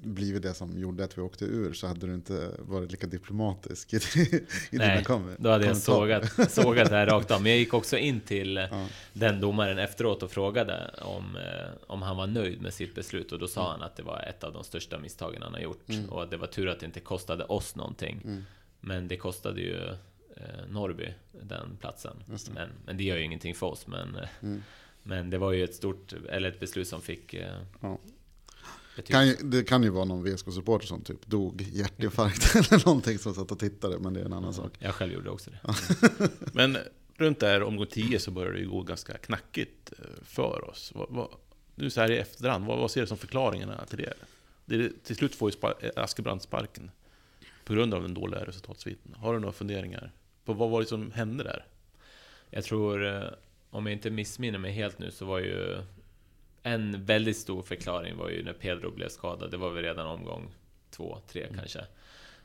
[0.02, 3.94] blivit det som gjorde att vi åkte ur så hade du inte varit lika diplomatisk
[3.94, 7.42] i, i Nej, dina kom då hade jag sågat, sågat det här rakt av.
[7.42, 8.88] Men jag gick också in till ja.
[9.14, 13.32] den domaren efteråt och frågade om, eh, om han var nöjd med sitt beslut.
[13.32, 13.72] Och då sa mm.
[13.72, 15.90] han att det var ett av de största misstagen han har gjort.
[15.90, 16.10] Mm.
[16.10, 18.22] Och att det var tur att det inte kostade oss någonting.
[18.24, 18.44] Mm.
[18.80, 19.88] Men det kostade ju
[20.36, 22.16] eh, Norrby den platsen.
[22.26, 22.52] Det.
[22.54, 23.88] Men, men det gör ju ingenting för oss.
[23.88, 24.64] Men, eh, mm.
[25.04, 27.98] men det var ju ett stort, eller ett beslut som fick eh, ja
[29.02, 33.34] kan ju, det kan ju vara någon VSK-supporter som typ dog hjärtinfarkt eller någonting som
[33.34, 34.72] satt och tittade, men det är en annan sak.
[34.80, 35.60] Jag själv gjorde också det.
[36.54, 36.78] men
[37.16, 40.92] runt där omgång 10 så började det ju gå ganska knackigt eh, för oss.
[40.96, 41.30] Vad, vad,
[41.76, 44.14] nu så här i efterhand, vad, vad ser du som förklaringarna till det?
[44.66, 46.92] det till slut får ju eh, Askebrand sparken
[47.66, 49.14] på grund av den dåliga resultatsviten.
[49.14, 50.12] Har du några funderingar
[50.46, 51.66] på vad var det som hände där?
[52.50, 53.30] Jag tror, eh,
[53.70, 55.82] om jag inte missminner mig helt nu, så var ju
[56.64, 59.52] en väldigt stor förklaring var ju när Pedro blev skadad.
[59.52, 60.52] Det var väl redan omgång
[60.92, 61.58] två, tre mm.
[61.58, 61.86] kanske.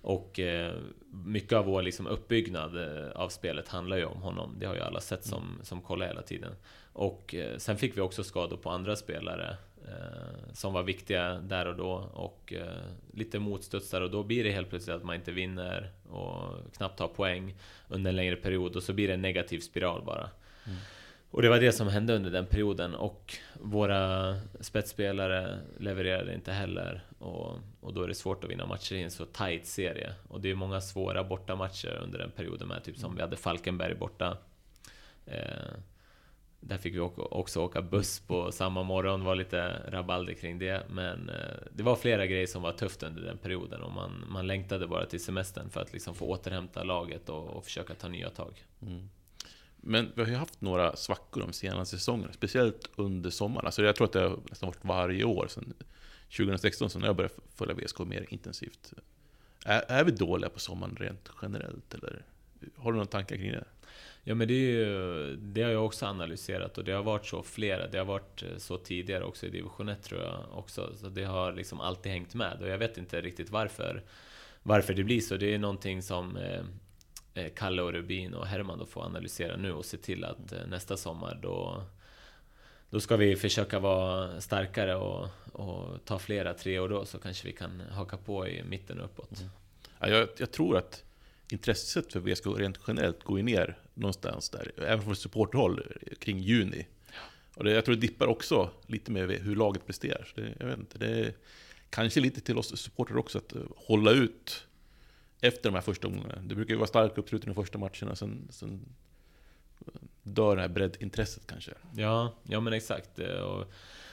[0.01, 0.75] Och eh,
[1.11, 4.57] mycket av vår liksom, uppbyggnad eh, av spelet handlar ju om honom.
[4.59, 5.65] Det har ju alla sett som, mm.
[5.65, 6.53] som kollar hela tiden.
[6.93, 11.67] Och eh, sen fick vi också skador på andra spelare eh, som var viktiga där
[11.67, 11.93] och då.
[12.13, 16.75] Och eh, lite motstudsar och då blir det helt plötsligt att man inte vinner och
[16.77, 17.55] knappt tar poäng
[17.89, 18.77] under en längre period.
[18.77, 20.31] Och så blir det en negativ spiral bara.
[20.67, 20.79] Mm.
[21.35, 27.05] Och det var det som hände under den perioden och våra spetsspelare levererade inte heller
[27.19, 30.15] och, och då är det svårt att vinna matcher i en så tight serie.
[30.29, 33.95] Och det är många svåra bortamatcher under den perioden med, typ som vi hade Falkenberg
[33.95, 34.37] borta.
[35.27, 35.73] Eh,
[36.61, 40.83] där fick vi också åka buss på samma morgon, det var lite rabalder kring det.
[40.91, 44.47] Men eh, det var flera grejer som var tufft under den perioden och man, man
[44.47, 48.31] längtade bara till semestern för att liksom få återhämta laget och, och försöka ta nya
[48.31, 48.65] tag.
[48.83, 49.09] Mm.
[49.87, 53.67] Men vi har ju haft några svackor de senaste säsongerna, speciellt under sommaren.
[53.67, 55.75] Alltså jag tror att det har nästan varit varje år sedan
[56.37, 58.93] 2016, som jag började följa VSK mer intensivt.
[59.65, 62.23] Är, är vi dåliga på sommaren rent generellt, eller
[62.77, 63.65] har du några tankar kring det?
[64.25, 67.43] Ja men det, är ju, det har jag också analyserat och det har varit så
[67.43, 67.87] flera.
[67.89, 70.93] Det har varit eh, så tidigare också i division 1 tror jag också.
[70.97, 74.03] Så det har liksom alltid hängt med och jag vet inte riktigt varför,
[74.63, 75.37] varför det blir så.
[75.37, 76.65] Det är någonting som Eh,
[77.57, 80.97] Kalle och Rubin och Herman då får analysera nu och se till att eh, nästa
[80.97, 81.85] sommar då
[82.95, 87.53] då ska vi försöka vara starkare och, och ta flera treor då så kanske vi
[87.53, 89.41] kan haka på i mitten och uppåt.
[89.41, 89.53] Mm.
[90.01, 91.05] Ja, jag, jag, tror att
[91.51, 95.83] intresset för VSK rent generellt går ju ner någonstans där, även från supporterhåll,
[96.19, 96.87] kring juni.
[97.55, 100.25] Och det, jag tror det dippar också lite med hur laget presterar.
[100.35, 101.35] Så det, jag vet inte, det är
[101.91, 104.67] kanske lite till oss supportrar också att hålla ut
[105.45, 106.43] efter de här första omgångarna.
[106.43, 108.81] Det brukar ju vara stark uppslutning i de första matcherna, sen, sen
[110.23, 111.71] dör det här breddintresset kanske.
[111.97, 113.19] Ja, ja men exakt.
[113.19, 113.73] Och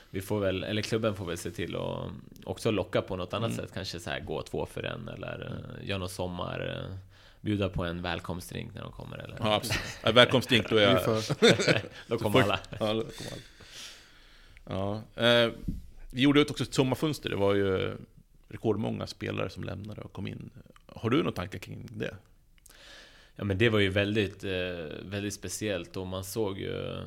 [0.10, 2.12] vi får väl, eller klubben får väl se till att
[2.44, 3.66] också locka på något annat mm.
[3.66, 3.74] sätt.
[3.74, 5.88] Kanske så här gå två för en eller mm.
[5.88, 6.98] göra någon sommar eh,
[7.42, 9.38] bjuda på en välkomstdrink när de kommer eller?
[9.40, 9.82] Ja, absolut.
[10.04, 11.24] Ja, välkomstdrink, då är jag...
[12.08, 12.60] då kommer alla.
[12.70, 13.42] Ja, då kommer alla.
[14.66, 15.52] Ja, eh,
[16.12, 17.30] vi gjorde också ett sommarfönster.
[17.30, 17.98] Det var ju
[18.52, 20.50] rekordmånga spelare som lämnade och kom in.
[20.86, 22.16] Har du några tankar kring det?
[23.36, 26.98] Ja men det var ju väldigt, eh, väldigt speciellt och man såg ju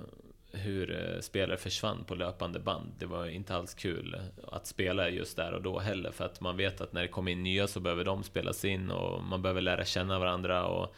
[0.53, 2.93] hur eh, spelare försvann på löpande band.
[2.99, 4.17] Det var inte alls kul
[4.49, 7.33] att spela just där och då heller, för att man vet att när det kommer
[7.33, 10.67] in nya så behöver de spelas in och man behöver lära känna varandra.
[10.67, 10.95] Och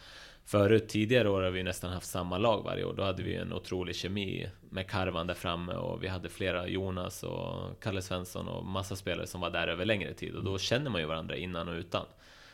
[0.47, 2.93] förut, tidigare år, har vi nästan haft samma lag varje år.
[2.93, 7.23] Då hade vi en otrolig kemi med Karvan där framme och vi hade flera, Jonas
[7.23, 10.89] och Kalle Svensson och massa spelare som var där över längre tid och då känner
[10.89, 12.05] man ju varandra innan och utan.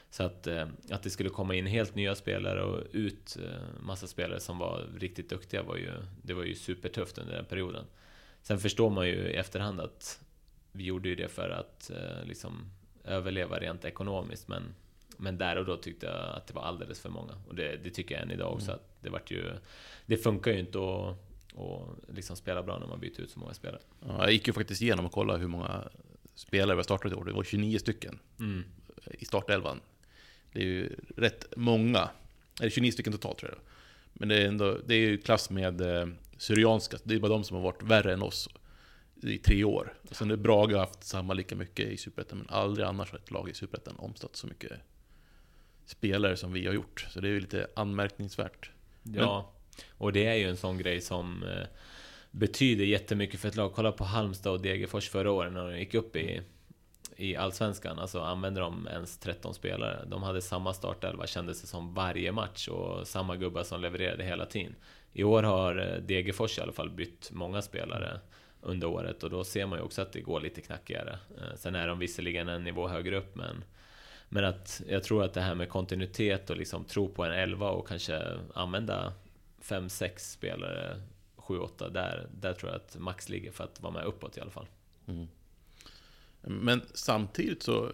[0.09, 4.07] Så att, eh, att det skulle komma in helt nya spelare och ut eh, massa
[4.07, 7.85] spelare som var riktigt duktiga var ju, det var ju supertufft under den perioden.
[8.41, 10.19] Sen förstår man ju i efterhand att
[10.71, 12.71] vi gjorde ju det för att eh, liksom
[13.03, 14.63] överleva rent ekonomiskt, men,
[15.17, 17.33] men där och då tyckte jag att det var alldeles för många.
[17.47, 18.75] Och det, det tycker jag än idag också, mm.
[18.75, 19.51] att det vart ju...
[20.05, 21.17] Det funkar ju inte att
[21.53, 23.81] och liksom spela bra när man byter ut så många spelare.
[23.99, 25.83] Ja, jag gick ju faktiskt igenom och kollade hur många
[26.35, 27.25] spelare vi har startat i år.
[27.25, 28.63] Det var 29 stycken mm.
[29.05, 29.79] i startelvan.
[30.51, 32.09] Det är ju rätt många.
[32.59, 33.59] Eller 29 stycken totalt tror jag.
[34.13, 36.97] Men det är, ändå, det är ju klass med eh, Syrianska.
[37.03, 38.49] Det är bara de som har varit värre än oss
[39.21, 39.93] i tre år.
[40.09, 43.31] Och sen har Brage haft samma lika mycket i Superettan, men aldrig annars har ett
[43.31, 44.71] lag i Superettan omsatt så mycket
[45.85, 47.07] spelare som vi har gjort.
[47.09, 48.71] Så det är ju lite anmärkningsvärt.
[49.03, 49.51] Ja,
[49.97, 51.67] och det är ju en sån grej som eh,
[52.31, 53.73] betyder jättemycket för ett lag.
[53.73, 56.41] Kolla på Halmstad och Degerfors förra året när de gick upp i
[57.17, 60.05] i Allsvenskan, alltså använde de ens 13 spelare.
[60.07, 64.45] De hade samma startelva kändes det som varje match och samma gubbar som levererade hela
[64.45, 64.75] tiden.
[65.13, 68.19] I år har eh, Degerfors i alla fall bytt många spelare
[68.61, 71.19] under året och då ser man ju också att det går lite knackigare.
[71.37, 73.63] Eh, sen är de visserligen en nivå högre upp men
[74.33, 77.69] men att jag tror att det här med kontinuitet och liksom tro på en elva
[77.69, 79.13] och kanske använda
[79.61, 81.01] 5-6 spelare,
[81.35, 84.51] 7-8, där, där tror jag att max ligger för att vara med uppåt i alla
[84.51, 84.67] fall.
[85.07, 85.27] Mm.
[86.41, 87.91] Men samtidigt så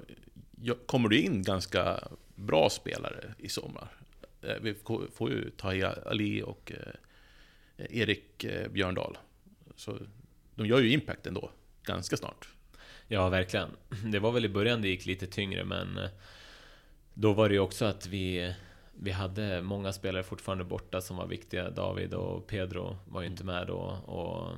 [0.85, 3.87] kommer det in ganska bra spelare i sommar.
[4.41, 4.75] Eh, vi
[5.13, 9.17] får ju Tahia Ali och eh, Erik eh, Björndal.
[9.75, 9.97] Så
[10.55, 11.51] de gör ju impact ändå,
[11.83, 12.49] ganska snart.
[13.11, 13.69] Ja, verkligen.
[14.11, 15.99] Det var väl i början det gick lite tyngre, men
[17.13, 18.53] då var det ju också att vi,
[18.93, 21.69] vi hade många spelare fortfarande borta som var viktiga.
[21.69, 23.79] David och Pedro var ju inte med då.
[24.05, 24.57] Och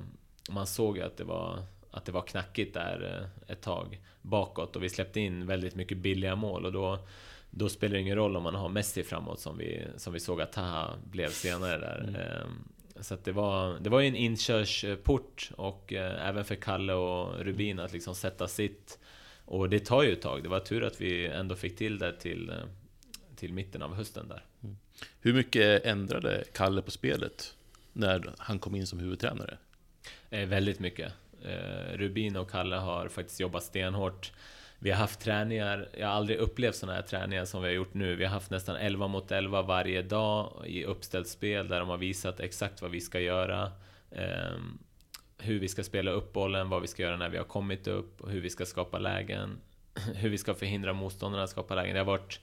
[0.52, 1.62] man såg ju att det var
[1.92, 5.98] att det var knackigt där eh, ett tag bakåt och vi släppte in väldigt mycket
[5.98, 6.98] billiga mål och då
[7.50, 10.40] då spelar det ingen roll om man har Messi framåt som vi, som vi såg
[10.40, 12.00] att Taha blev senare där.
[12.08, 12.64] Mm.
[13.02, 17.78] Så det var, det var ju en inkörsport och eh, även för Kalle och Rubin
[17.78, 18.98] att liksom sätta sitt.
[19.44, 20.42] Och det tar ju ett tag.
[20.42, 22.56] Det var tur att vi ändå fick till det till, eh,
[23.36, 24.44] till mitten av hösten där.
[24.62, 24.76] Mm.
[25.20, 27.54] Hur mycket ändrade Kalle på spelet
[27.92, 29.58] när han kom in som huvudtränare?
[30.30, 31.12] Eh, väldigt mycket.
[31.44, 34.32] Eh, Rubin och Kalle har faktiskt jobbat stenhårt.
[34.82, 37.94] Vi har haft träningar, jag har aldrig upplevt sådana här träningar som vi har gjort
[37.94, 38.16] nu.
[38.16, 41.96] Vi har haft nästan 11 mot 11 varje dag i uppställt spel där de har
[41.96, 43.72] visat exakt vad vi ska göra.
[44.10, 44.56] Eh,
[45.38, 48.28] hur vi ska spela upp bollen, vad vi ska göra när vi har kommit upp,
[48.28, 49.58] hur vi ska skapa lägen,
[50.14, 51.94] hur vi ska förhindra motståndarna att skapa lägen.
[51.94, 52.40] Det har varit,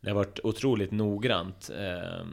[0.00, 1.70] det har varit otroligt noggrant.
[1.78, 2.24] Eh,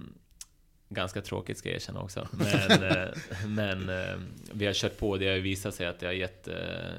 [0.89, 2.27] Ganska tråkigt ska jag erkänna också.
[2.31, 3.07] Men, eh,
[3.47, 4.15] men eh,
[4.53, 5.17] vi har kört på.
[5.17, 6.55] Det har visat sig att det har gett eh,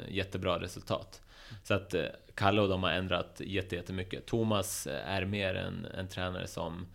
[0.08, 1.22] jättebra resultat.
[1.62, 4.26] Så att eh, Kalle och de har ändrat jättemycket.
[4.26, 6.86] Thomas eh, är mer en, en tränare som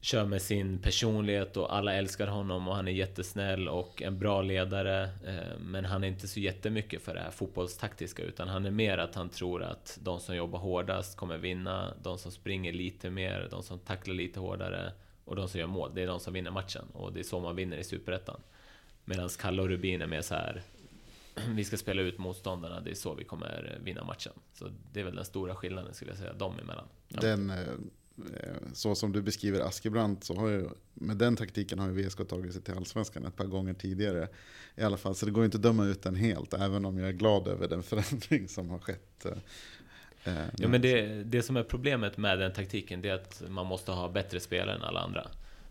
[0.00, 4.42] kör med sin personlighet och alla älskar honom och han är jättesnäll och en bra
[4.42, 5.02] ledare.
[5.02, 8.98] Eh, men han är inte så jättemycket för det här fotbollstaktiska utan han är mer
[8.98, 11.94] att han tror att de som jobbar hårdast kommer vinna.
[12.02, 14.92] De som springer lite mer, de som tacklar lite hårdare
[15.24, 16.84] och de som gör mål, det är de som vinner matchen.
[16.92, 18.40] Och det är så man vinner i Superettan.
[19.04, 20.62] Medan Kalle och Rubin är mer så här
[21.54, 24.32] vi ska spela ut motståndarna, det är så vi kommer vinna matchen.
[24.54, 26.84] Så det är väl den stora skillnaden skulle jag säga, dem emellan.
[27.08, 27.56] Den, eh,
[28.72, 32.52] så som du beskriver Askebrandt, så har ju, med den taktiken har ju VSK tagit
[32.52, 34.28] sig till Allsvenskan ett par gånger tidigare.
[34.76, 37.08] I alla fall, så det går inte att döma ut den helt, även om jag
[37.08, 39.26] är glad över den förändring som har skett.
[39.26, 39.32] Eh,
[40.56, 43.92] Ja, men det, det som är problemet med den taktiken, det är att man måste
[43.92, 45.26] ha bättre spelare än alla andra.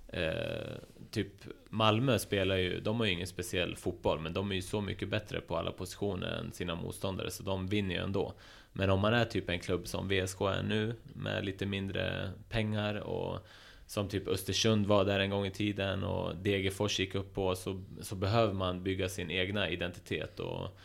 [0.08, 0.78] Eh,
[1.12, 1.34] typ
[1.70, 5.10] Malmö spelar ju, de har ju ingen speciell fotboll, men de är ju så mycket
[5.10, 8.34] bättre på alla positioner än sina motståndare, så de vinner ju ändå.
[8.74, 12.96] Men om man är typ en klubb som VSK är nu, med lite mindre pengar
[12.96, 13.48] och
[13.86, 17.84] som typ Östersund var där en gång i tiden och Degerfors gick upp på, så,
[18.02, 20.78] så behöver man bygga sin egna identitet och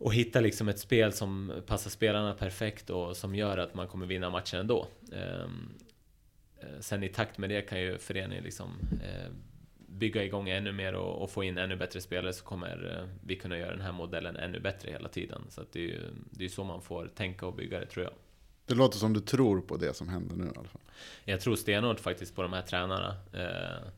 [0.00, 4.06] och hitta liksom ett spel som passar spelarna perfekt och som gör att man kommer
[4.06, 4.86] vinna matchen ändå.
[5.12, 5.48] Eh,
[6.80, 9.30] sen i takt med det kan ju föreningen liksom eh,
[9.86, 13.36] bygga igång ännu mer och, och få in ännu bättre spelare så kommer eh, vi
[13.36, 15.42] kunna göra den här modellen ännu bättre hela tiden.
[15.48, 18.12] Så det är ju det är så man får tänka och bygga det tror jag.
[18.66, 20.82] Det låter som du tror på det som händer nu i alla fall.
[21.24, 23.16] Jag tror stenhårt faktiskt på de här tränarna.
[23.32, 23.88] Eh,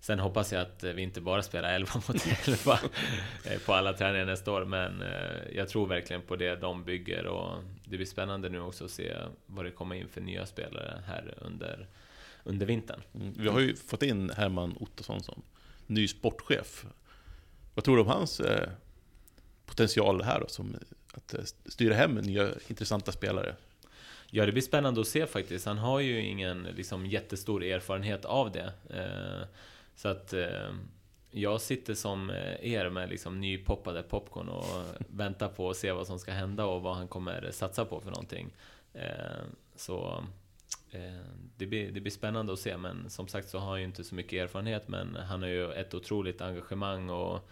[0.00, 2.78] sen hoppas jag att vi inte bara spelar 11 mot 11
[3.44, 7.26] eh, på alla träningar nästa år, men eh, jag tror verkligen på det de bygger
[7.26, 11.02] och det blir spännande nu också att se vad det kommer in för nya spelare
[11.06, 11.86] här under,
[12.46, 13.02] under vintern.
[13.14, 13.32] Mm.
[13.36, 15.42] Vi har ju fått in Herman Ottosson som
[15.86, 16.86] ny sportchef.
[17.74, 18.68] Vad tror du om hans eh,
[19.66, 20.76] potential här då, som
[21.14, 23.56] att eh, styra hem nya intressanta spelare?
[24.30, 25.66] Ja, det blir spännande att se faktiskt.
[25.66, 28.72] Han har ju ingen liksom, jättestor erfarenhet av det.
[28.90, 29.48] Eh,
[29.96, 30.70] så att eh,
[31.30, 36.06] jag sitter som eh, er med liksom, nypoppade popcorn och väntar på att se vad
[36.06, 38.50] som ska hända och vad han kommer satsa på för någonting.
[38.92, 39.44] Eh,
[39.76, 40.24] så
[40.90, 41.00] Eh,
[41.56, 44.04] det blir, det blir spännande att se, men som sagt så har han ju inte
[44.04, 47.48] så mycket erfarenhet, men han har ju ett otroligt engagemang och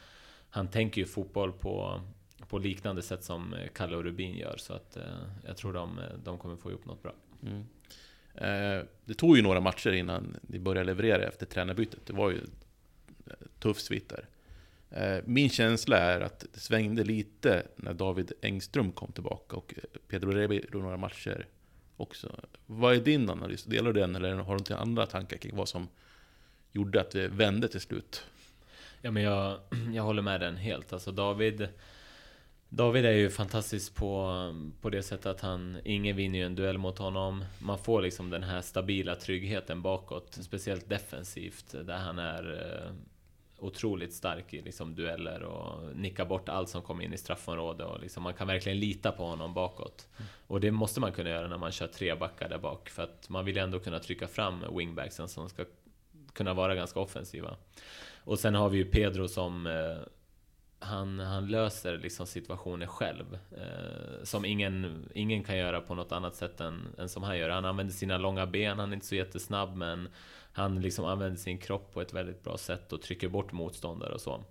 [0.50, 2.00] han tänker ju fotboll på
[2.48, 4.56] på liknande sätt som eh, Kalle och Rubin gör.
[4.56, 5.02] Så att eh,
[5.46, 7.14] jag tror de, de kommer få ihop något bra.
[7.42, 7.64] Mm.
[9.04, 12.06] Det tog ju några matcher innan ni började leverera efter tränarbytet.
[12.06, 12.40] Det var ju
[13.58, 14.26] tuff svit där.
[15.24, 19.74] Min känsla är att det svängde lite när David Engström kom tillbaka och
[20.08, 21.46] Pedro Rebi gjorde några matcher
[21.96, 22.40] också.
[22.66, 23.64] Vad är din analys?
[23.64, 25.88] Delar du den eller har du inte andra tankar kring vad som
[26.72, 28.24] gjorde att det vände till slut?
[29.00, 29.58] Ja, men jag,
[29.94, 30.92] jag håller med den helt.
[30.92, 31.68] Alltså David
[32.76, 34.34] David är ju fantastisk på,
[34.80, 37.44] på det sättet att han, ingen vinner ju en duell mot honom.
[37.58, 42.92] Man får liksom den här stabila tryggheten bakåt, speciellt defensivt, där han är eh,
[43.64, 48.00] otroligt stark i liksom dueller och nickar bort allt som kommer in i straffområdet och
[48.00, 50.08] liksom man kan verkligen lita på honom bakåt.
[50.16, 50.28] Mm.
[50.46, 53.28] Och det måste man kunna göra när man kör tre backar där bak, för att
[53.28, 55.64] man vill ändå kunna trycka fram wingbacksen som ska
[56.32, 57.56] kunna vara ganska offensiva.
[58.24, 60.08] Och sen har vi ju Pedro som eh,
[60.78, 63.38] han, han löser liksom situationer själv.
[63.56, 67.50] Eh, som ingen, ingen kan göra på något annat sätt än, än som han gör.
[67.50, 70.08] Han använder sina långa ben, han är inte så jättesnabb men
[70.54, 74.20] han liksom använder sin kropp på ett väldigt bra sätt och trycker bort motståndare och
[74.20, 74.44] så.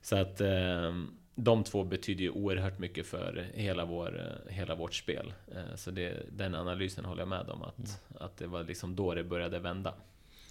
[0.00, 0.92] Så att eh,
[1.34, 5.32] de två betyder ju oerhört mycket för hela, vår, hela vårt spel.
[5.54, 7.90] Eh, så det, den analysen håller jag med om, att, mm.
[8.20, 9.94] att det var liksom då det började vända.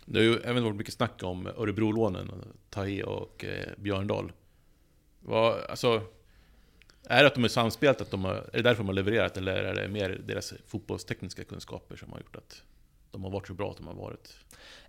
[0.06, 2.32] Det har ju även varit mycket snack om Örebrolånen,
[2.70, 4.32] Tai och eh, Björndal.
[5.20, 6.02] Vad, alltså,
[7.04, 9.38] är det att de är samspelt, att de har, är det därför de har levererat,
[9.38, 12.64] eller är det mer deras fotbollstekniska kunskaper som har gjort att
[13.13, 14.38] de har varit så bra att de har varit?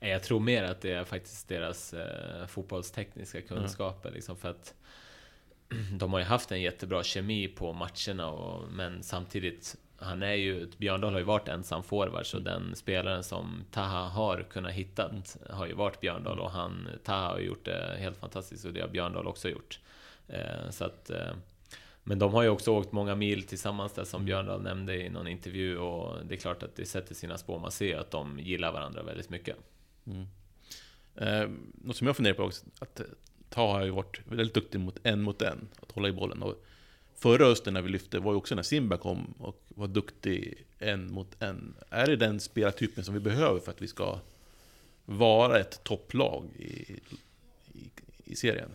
[0.01, 4.15] Jag tror mer att det är faktiskt deras eh, fotbollstekniska kunskaper, mm.
[4.15, 4.75] liksom, för att
[5.99, 10.67] de har ju haft en jättebra kemi på matcherna, och, men samtidigt han är ju,
[10.77, 12.45] Björndal har ju varit ensam forward, så mm.
[12.45, 15.23] den spelaren som Taha har kunnat hitta mm.
[15.51, 18.89] har ju varit Björndal och han, Taha har gjort det helt fantastiskt och det har
[18.89, 19.79] Björndal också gjort.
[20.29, 21.33] Eh, så att, eh,
[22.05, 24.27] men de har ju också åkt många mil tillsammans där som mm.
[24.27, 27.59] Björndal nämnde i någon intervju och det är klart att det sätter sina spår.
[27.59, 29.57] Man ser att de gillar varandra väldigt mycket.
[30.07, 30.27] Mm.
[31.17, 33.07] Eh, något som jag funderar på också, att eh,
[33.55, 36.43] Ta har ju varit väldigt duktig mot en mot en, att hålla i bollen.
[36.43, 36.65] Och
[37.15, 41.13] förra hösten när vi lyfte var ju också när Simba kom och var duktig en
[41.13, 41.75] mot en.
[41.91, 44.19] Är det den spelartypen som vi behöver för att vi ska
[45.05, 47.01] vara ett topplag i,
[47.73, 47.91] i,
[48.25, 48.71] i serien?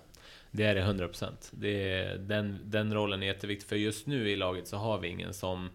[0.52, 1.32] Det är det 100%.
[1.52, 5.08] Det är, den, den rollen är jätteviktig, för just nu i laget så har vi
[5.08, 5.70] ingen som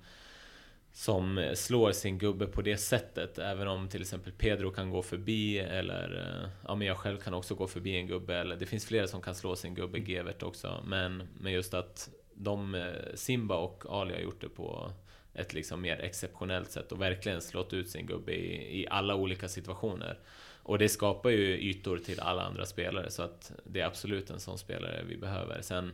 [0.94, 3.38] som slår sin gubbe på det sättet.
[3.38, 7.34] Även om till exempel Pedro kan gå förbi eller eh, ja, men jag själv kan
[7.34, 8.36] också gå förbi en gubbe.
[8.36, 10.84] Eller det finns flera som kan slå sin gubbe, Gevert också.
[10.86, 14.92] Men, men just att de, eh, Simba och Ali har gjort det på
[15.34, 19.48] ett liksom mer exceptionellt sätt och verkligen slått ut sin gubbe i, i alla olika
[19.48, 20.18] situationer.
[20.64, 24.40] Och det skapar ju ytor till alla andra spelare, så att det är absolut en
[24.40, 25.62] sån spelare vi behöver.
[25.62, 25.92] Sen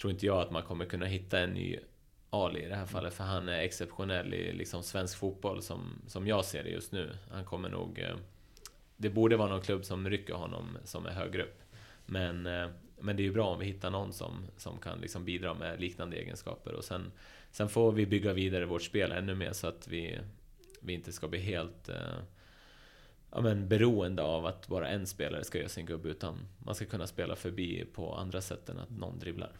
[0.00, 1.78] tror inte jag att man kommer kunna hitta en ny
[2.30, 6.26] Ali i det här fallet, för han är exceptionell i liksom svensk fotboll som, som
[6.26, 7.10] jag ser det just nu.
[7.30, 7.98] Han kommer nog...
[7.98, 8.16] Eh,
[8.96, 11.62] det borde vara någon klubb som rycker honom som är högre upp.
[12.06, 12.68] Men eh,
[13.00, 15.80] men det är ju bra om vi hittar någon som, som kan liksom bidra med
[15.80, 16.72] liknande egenskaper.
[16.72, 17.12] Och sen,
[17.50, 20.18] sen får vi bygga vidare vårt spel ännu mer så att vi,
[20.80, 22.18] vi inte ska bli helt eh,
[23.30, 26.08] ja, men beroende av att bara en spelare ska göra sin gubbe.
[26.08, 29.52] Utan man ska kunna spela förbi på andra sätt än att någon dribblar.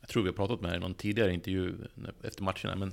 [0.00, 1.74] Jag tror vi har pratat med dig i någon tidigare intervju
[2.22, 2.92] efter matcherna, men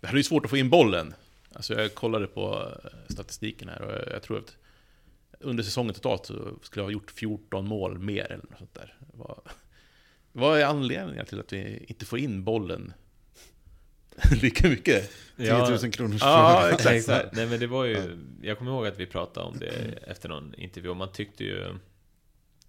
[0.00, 1.14] vi hade ju svårt att få in bollen.
[1.52, 4.56] Alltså jag kollade på eh, statistiken här och jag tror att
[5.40, 8.94] under säsongen totalt så skulle jag ha gjort 14 mål mer eller något sånt där.
[9.14, 9.40] Vad,
[10.32, 12.92] vad är anledningen till att vi inte får in bollen
[14.42, 15.10] lika mycket?
[15.36, 17.32] 10 000 kronors Ja, exakt.
[17.32, 20.54] Nej men det var ju, jag kommer ihåg att vi pratade om det efter någon
[20.58, 20.90] intervju.
[20.90, 21.74] Och man tyckte ju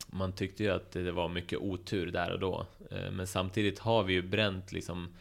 [0.07, 2.65] Man tyckte ju att det var mycket otur där och då.
[2.91, 5.13] Eh, Men samtidigt har vi ju bränt liksom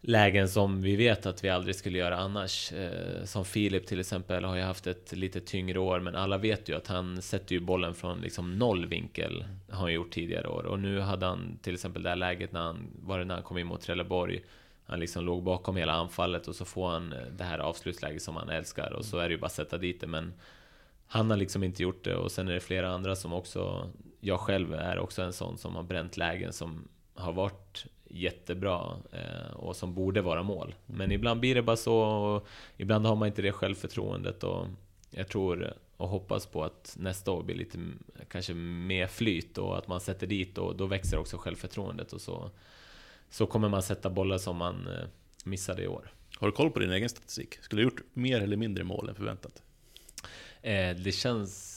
[0.00, 2.72] Lägen som vi vet att vi aldrig skulle göra annars.
[2.72, 6.68] Eh, Som Filip till exempel har ju haft ett lite tyngre år Men alla vet
[6.68, 10.66] ju att han sätter ju bollen från liksom noll vinkel Har han gjort tidigare år.
[10.66, 13.42] Och nu hade han till exempel det här läget när han Var det när han
[13.44, 14.40] kom in mot Trelleborg
[14.88, 18.36] han liksom låg bakom hela anfallet och så får han eh, det här avslutsläget som
[18.36, 20.32] han älskar och så är det ju bara att sätta dit det men
[21.06, 24.40] han har liksom inte gjort det och sen är det flera andra som också Jag
[24.40, 29.76] själv är också en sån som har bränt lägen som har varit jättebra eh, och
[29.76, 30.74] som borde vara mål.
[30.86, 34.66] Men ibland blir det bara så och ibland har man inte det självförtroendet och
[35.10, 37.78] jag tror och hoppas på att nästa år blir lite
[38.28, 42.50] kanske mer flyt och att man sätter dit och då växer också självförtroendet och så
[43.30, 45.08] så kommer man sätta bollar som man eh,
[45.44, 46.12] missade i år.
[46.36, 47.58] Har du koll på din egen statistik?
[47.60, 49.62] Skulle du gjort mer eller mindre mål än förväntat?
[50.62, 51.74] Eh, det känns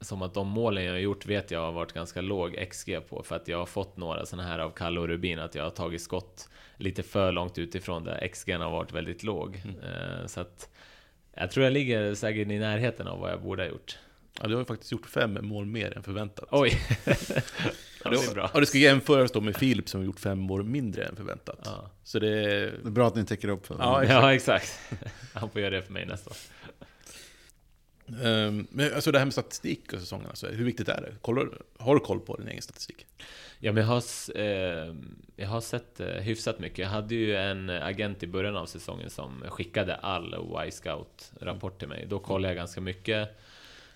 [0.00, 3.22] som att de målen jag har gjort vet jag har varit ganska låg XG på
[3.22, 5.70] för att jag har fått några sådana här av Kalle och Rubin att jag har
[5.70, 9.62] tagit skott lite för långt utifrån där XG har varit väldigt låg.
[9.64, 9.80] Mm.
[9.80, 10.70] Eh, så att
[11.34, 13.98] jag tror jag ligger säkert i närheten av vad jag borde ha gjort.
[14.40, 16.48] Ja, du har ju faktiskt gjort fem mål mer än förväntat.
[16.50, 16.72] Oj!
[18.12, 18.50] ja, Ja, det är bra.
[18.54, 21.58] Och det ska jämföras då med Filip som har gjort fem mål mindre än förväntat.
[21.64, 22.30] Ja, Så det...
[22.30, 24.78] Det är bra att ni täcker upp för Ja, ja exakt.
[25.34, 26.36] Han får göra det för mig nästa år.
[28.24, 31.12] Ehm, men alltså det här med statistik och säsongen, alltså, hur viktigt är det?
[31.20, 31.48] Kollar,
[31.78, 33.06] har du koll på din egen statistik?
[33.58, 34.02] Ja, men jag har,
[34.34, 34.94] eh,
[35.36, 36.78] jag har sett eh, hyfsat mycket.
[36.78, 40.34] Jag hade ju en agent i början av säsongen som skickade all
[40.66, 42.06] Y-scout-rapport till mig.
[42.08, 43.38] Då kollade jag ganska mycket.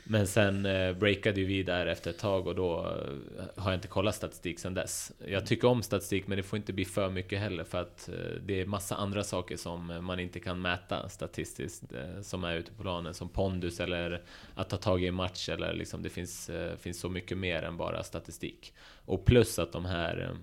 [0.05, 3.79] Men sen eh, breakade ju vi där efter ett tag och då eh, har jag
[3.79, 5.13] inte kollat statistik sen dess.
[5.27, 8.15] Jag tycker om statistik men det får inte bli för mycket heller för att eh,
[8.43, 12.57] det är massa andra saker som eh, man inte kan mäta statistiskt eh, som är
[12.57, 14.23] ute på planen som pondus eller
[14.55, 17.63] att ta tag i en match eller liksom det finns, eh, finns så mycket mer
[17.63, 18.75] än bara statistik.
[19.05, 20.37] Och plus att de här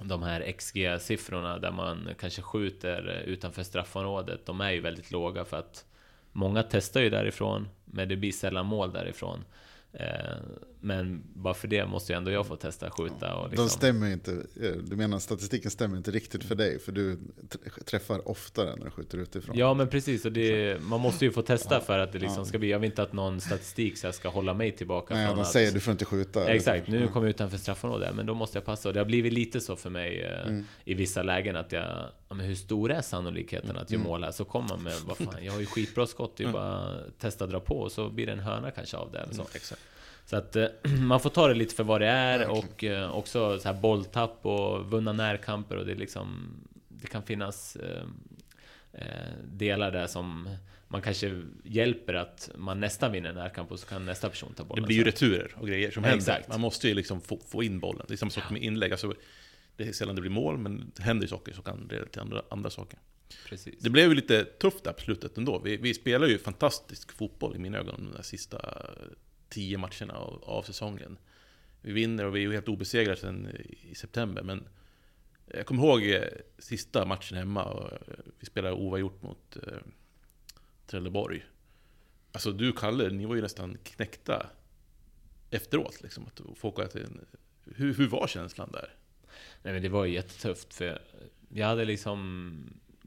[0.00, 5.56] de här XG-siffrorna där man kanske skjuter utanför straffområdet, de är ju väldigt låga för
[5.56, 5.84] att
[6.32, 9.44] Många testar ju därifrån, men det blir sällan mål därifrån.
[9.92, 10.36] Eh,
[10.84, 13.68] men bara för det måste ju ändå jag få testa skjuta och De liksom...
[13.68, 17.14] stämmer ju inte, eh, du menar statistiken stämmer inte riktigt för dig, för du
[17.48, 19.58] tr- träffar oftare när du skjuter utifrån.
[19.58, 22.58] Ja men precis, och det, man måste ju få testa för att det liksom ska
[22.58, 22.70] bli...
[22.70, 25.52] Jag vill inte att någon statistik så ska hålla mig tillbaka Nej, från de att...
[25.52, 26.44] säger du får inte skjuta.
[26.54, 28.88] Exakt, nu kommer jag utanför straffområdet, men då måste jag passa.
[28.88, 30.64] Och det har blivit lite så för mig eh, Mm.
[30.84, 31.82] i vissa lägen att jag...
[32.28, 34.08] Ja, men hur stor är sannolikheten att jag Mm.
[34.10, 34.30] mål här?
[34.32, 36.98] Så kommer man med, vad fan, jag har ju skitbra skott, det är ju bara
[37.18, 39.42] testa dra på och så blir det en hörna kanske av det eller så.
[39.54, 39.80] Exakt.
[40.24, 40.66] Så att eh,
[41.00, 44.46] man får ta det lite för vad det är och eh, också så här bolltapp
[44.46, 46.54] och vunna närkamper och det är liksom
[46.88, 48.04] Det kan finnas eh,
[49.44, 50.48] delar där som
[50.88, 54.62] man kanske hjälper att man nästan vinner en närkamp och så kan nästa person ta
[54.62, 54.84] Det bollen.
[54.84, 56.18] blir ju returer och grejer som händer.
[56.18, 56.48] Exakt.
[56.48, 58.04] Man måste ju liksom få, få in bollen.
[58.08, 58.92] Det är samma sak med inlägg.
[58.92, 59.14] Alltså,
[59.76, 62.20] det är sällan det blir mål, men det händer ju saker som kan leda till
[62.20, 62.98] andra, andra saker.
[63.48, 63.78] Precis.
[63.78, 65.58] Det blev ju lite tufft där på slutet ändå.
[65.58, 68.86] Vi, vi spelar ju fantastisk fotboll i mina ögon de där sista
[69.52, 71.18] tio matcherna av, av säsongen.
[71.80, 73.48] Vi vinner och vi är ju helt obesegrade sedan
[73.82, 74.68] i september, men
[75.46, 76.22] jag kommer ihåg eh,
[76.58, 79.78] sista matchen hemma och eh, vi spelade oavgjort mot eh,
[80.86, 81.44] Trelleborg.
[82.32, 84.46] Alltså du Kalle, ni var ju nästan knäckta
[85.50, 86.26] efteråt liksom.
[86.26, 87.24] Att få åka till en,
[87.64, 88.94] hur, hur var känslan där?
[89.62, 91.02] Nej men det var ju jättetufft för
[91.48, 92.64] jag hade liksom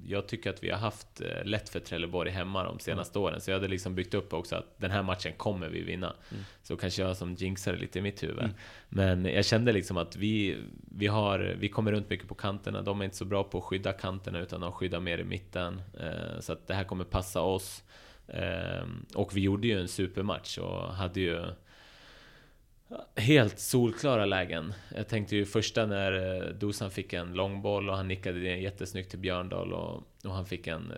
[0.07, 3.51] jag tycker att vi har haft eh, lätt för Trelleborg hemma de senaste åren, så
[3.51, 6.13] jag hade liksom byggt upp också att den här matchen kommer vi vinna.
[6.31, 6.43] Mm.
[6.63, 8.39] Så kanske jag som jinxade lite i mitt huvud.
[8.39, 8.55] Mm.
[8.89, 10.57] Men jag kände liksom att vi,
[10.97, 12.81] vi, har, vi kommer runt mycket på kanterna.
[12.81, 15.81] De är inte så bra på att skydda kanterna, utan de skyddar mer i mitten.
[15.99, 17.83] Eh, Så att det här kommer passa oss.
[18.27, 18.83] Eh,
[19.15, 21.43] Och vi gjorde ju en supermatch och hade ju
[23.15, 24.73] Helt solklara lägen.
[24.95, 29.09] Jag tänkte ju första när eh, Dusan fick en långboll och han nickade den jättesnyggt
[29.09, 30.93] till Björndal och, och han fick en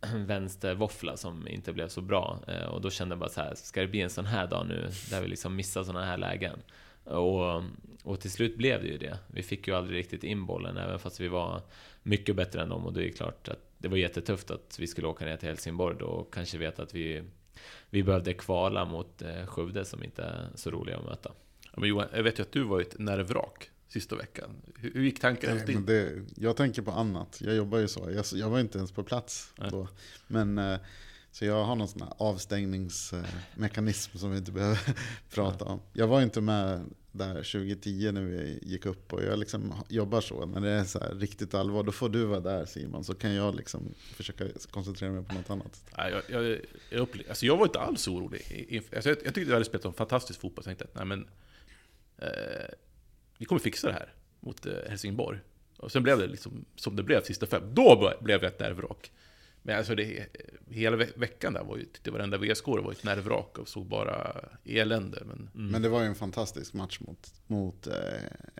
[0.26, 2.38] vänstervåffla som inte blev så bra.
[2.48, 4.66] Eh, och då kände jag bara så här, ska det bli en sån här dag
[4.66, 6.58] nu, där vi liksom missar såna här lägen?
[7.04, 7.62] Och,
[8.04, 9.18] och till slut blev det ju det.
[9.26, 11.62] Vi fick ju aldrig riktigt in bollen, även fast vi var
[12.02, 12.86] mycket bättre än dem.
[12.86, 15.96] Och det är klart att det var jättetufft att vi skulle åka ner till Helsingborg
[15.98, 17.22] då och kanske veta att vi,
[17.92, 21.32] vi behövde kvala mot eh, Skövde som inte är så roliga att möta.
[21.64, 24.50] Ja, men Johan, jag vet ju att du var ett nervvrak sista veckan.
[24.76, 27.38] Hur, hur gick tanken hos det, jag tänker på annat.
[27.40, 28.10] Jag jobbar ju så.
[28.10, 29.70] Jag, jag var inte ens på plats Nej.
[29.70, 29.88] då.
[30.26, 30.78] Men, eh,
[31.32, 34.94] så jag har någon sån här avstängningsmekanism som vi inte behöver
[35.34, 35.80] prata om.
[35.92, 40.46] Jag var inte med där 2010 när vi gick upp och jag liksom jobbar så.
[40.46, 43.04] När det är så här riktigt allvar, då får du vara där Simon.
[43.04, 45.84] Så kan jag liksom försöka koncentrera mig på något annat.
[45.98, 46.60] Nej, jag, jag,
[46.90, 48.82] jag, upple- alltså jag var inte alls orolig.
[48.94, 50.64] Alltså jag, jag tyckte vi hade spelat en fantastisk fotboll.
[50.64, 51.28] så Jag tänkte att nej, men,
[52.18, 52.28] eh,
[53.38, 55.38] vi kommer fixa det här mot eh, Helsingborg.
[55.76, 57.62] Och sen blev det liksom som det blev sista fem.
[57.74, 59.12] Då blev jag ett nervvrak.
[59.62, 60.26] Men alltså det,
[60.70, 64.44] hela ve- veckan där var ju, tyckte varenda VS-score var ett nervvrak och såg bara
[64.64, 65.22] elände.
[65.24, 67.94] Men Men det var ju en fantastisk match mot, mot eh,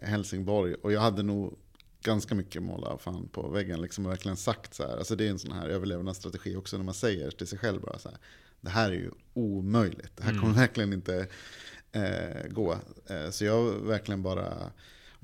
[0.02, 0.74] Helsingborg.
[0.74, 1.58] Och jag hade nog
[2.02, 3.82] ganska mycket måla fan på väggen.
[3.82, 4.96] Liksom verkligen sagt så här.
[4.96, 7.98] Alltså det är en sån här överlevnadsstrategi också när man säger till sig själv bara
[7.98, 8.18] så här.
[8.60, 10.16] Det här är ju omöjligt.
[10.16, 11.26] Det här kommer verkligen inte
[11.92, 12.76] eh, gå.
[13.06, 14.70] Eh, så jag verkligen bara...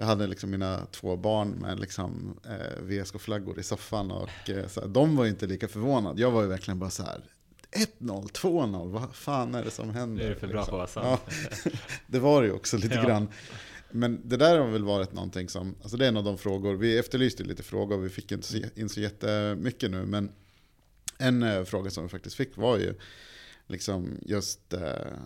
[0.01, 4.11] Jag hade liksom mina två barn med liksom, eh, VSK-flaggor i soffan.
[4.11, 6.21] Och eh, så här, de var inte lika förvånade.
[6.21, 7.25] Jag var ju verkligen bara så här.
[8.01, 10.25] 1-0, 2-0, vad fan är det som händer?
[10.25, 11.21] Det är för bra för att vara Ja,
[11.57, 11.75] sant.
[12.07, 13.03] det var det ju också lite Ja.
[13.05, 13.29] grann.
[13.91, 16.75] Men det där har väl varit någonting som, alltså det är en av de frågor,
[16.75, 20.33] vi efterlyste lite frågor, vi fick inte in så jättemycket nu, men
[21.19, 22.95] en eh, fråga som vi faktiskt fick var ju
[23.67, 24.81] liksom just, eh,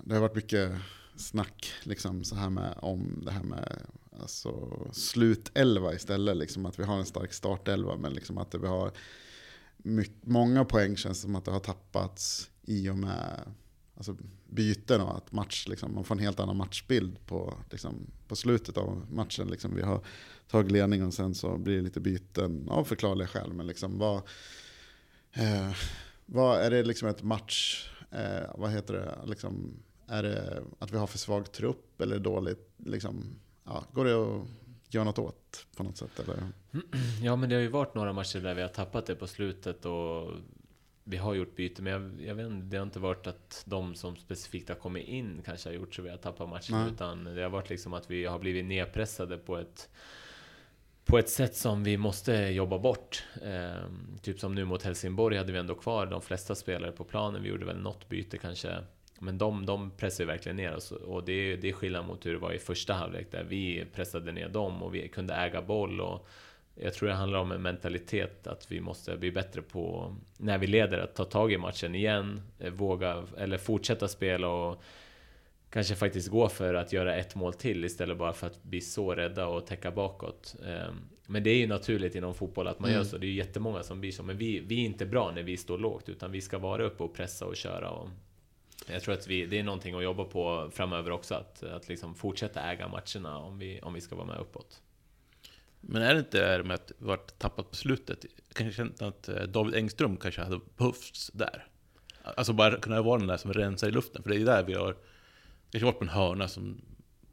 [0.04, 0.70] det har varit mycket
[1.16, 3.78] snack liksom så här med, om det här med
[4.20, 8.92] alltså, slutelva istället, liksom att vi har en stark startelva, men liksom att vi har
[10.20, 13.40] många poäng känns som att det har tappats i och med
[13.96, 18.36] alltså, byten och att match, liksom, man får en helt annan matchbild på, liksom, på
[18.36, 19.48] slutet av matchen.
[19.48, 19.74] Liksom.
[19.74, 20.04] Vi har
[20.48, 23.52] tagit ledning och sen så blir det lite byten av förklarliga skäl.
[23.52, 24.16] Men liksom, vad,
[25.32, 25.72] eh,
[26.26, 30.96] vad är det liksom ett match, eh, vad heter det, liksom, är det att vi
[30.96, 34.46] har för svag trupp eller dåligt, liksom, ja, går det att
[34.94, 36.20] göra något åt på något sätt?
[36.20, 36.36] Eller?
[37.22, 39.84] Ja, men det har ju varit några matcher där vi har tappat det på slutet
[39.84, 40.30] och
[41.04, 43.94] vi har gjort byte, men jag, jag vet inte, det har inte varit att de
[43.94, 46.92] som specifikt har kommit in kanske har gjort så vi har tappat matchen, Nej.
[46.92, 49.88] utan det har varit liksom att vi har blivit nedpressade på ett
[51.04, 53.24] på ett sätt som vi måste jobba bort.
[53.42, 57.42] Ehm, typ som nu mot Helsingborg hade vi ändå kvar de flesta spelare på planen.
[57.42, 58.84] Vi gjorde väl något byte kanske.
[59.22, 60.92] Men de, de pressar ju verkligen ner oss.
[60.92, 63.84] Och det är, det är skillnad mot hur det var i första halvlek där vi
[63.94, 66.00] pressade ner dem och vi kunde äga boll.
[66.00, 66.26] Och
[66.74, 70.66] jag tror det handlar om en mentalitet att vi måste bli bättre på, när vi
[70.66, 72.42] leder, att ta tag i matchen igen.
[72.58, 74.82] eh, Våga, eller fortsätta spela och
[75.70, 79.14] kanske faktiskt gå för att göra ett mål till istället bara för att bli så
[79.14, 80.56] rädda och täcka bakåt.
[80.66, 80.94] Ehm,
[81.26, 82.98] Men det är ju naturligt inom fotboll att man Mm.
[82.98, 83.18] gör så.
[83.18, 84.22] Det är ju jättemånga som blir så.
[84.22, 87.02] Men vi, vi är inte bra när vi står lågt, utan vi ska vara uppe
[87.02, 87.90] och pressa och köra.
[87.90, 88.08] Och
[88.92, 92.14] jag tror att vi, det är någonting att jobba på framöver också, att, att liksom
[92.14, 94.82] fortsätta äga matcherna om vi, om vi ska vara med uppåt.
[95.80, 98.24] Men är det inte det här med att vi varit tappat på slutet?
[98.48, 101.66] Jag kanske känner att eh, David Engström kanske hade behövts där.
[102.22, 104.22] Alltså bara kunna vara den där som rensar i luften.
[104.22, 104.96] För det är ju där vi har
[105.70, 106.80] kanske varit på en hörna som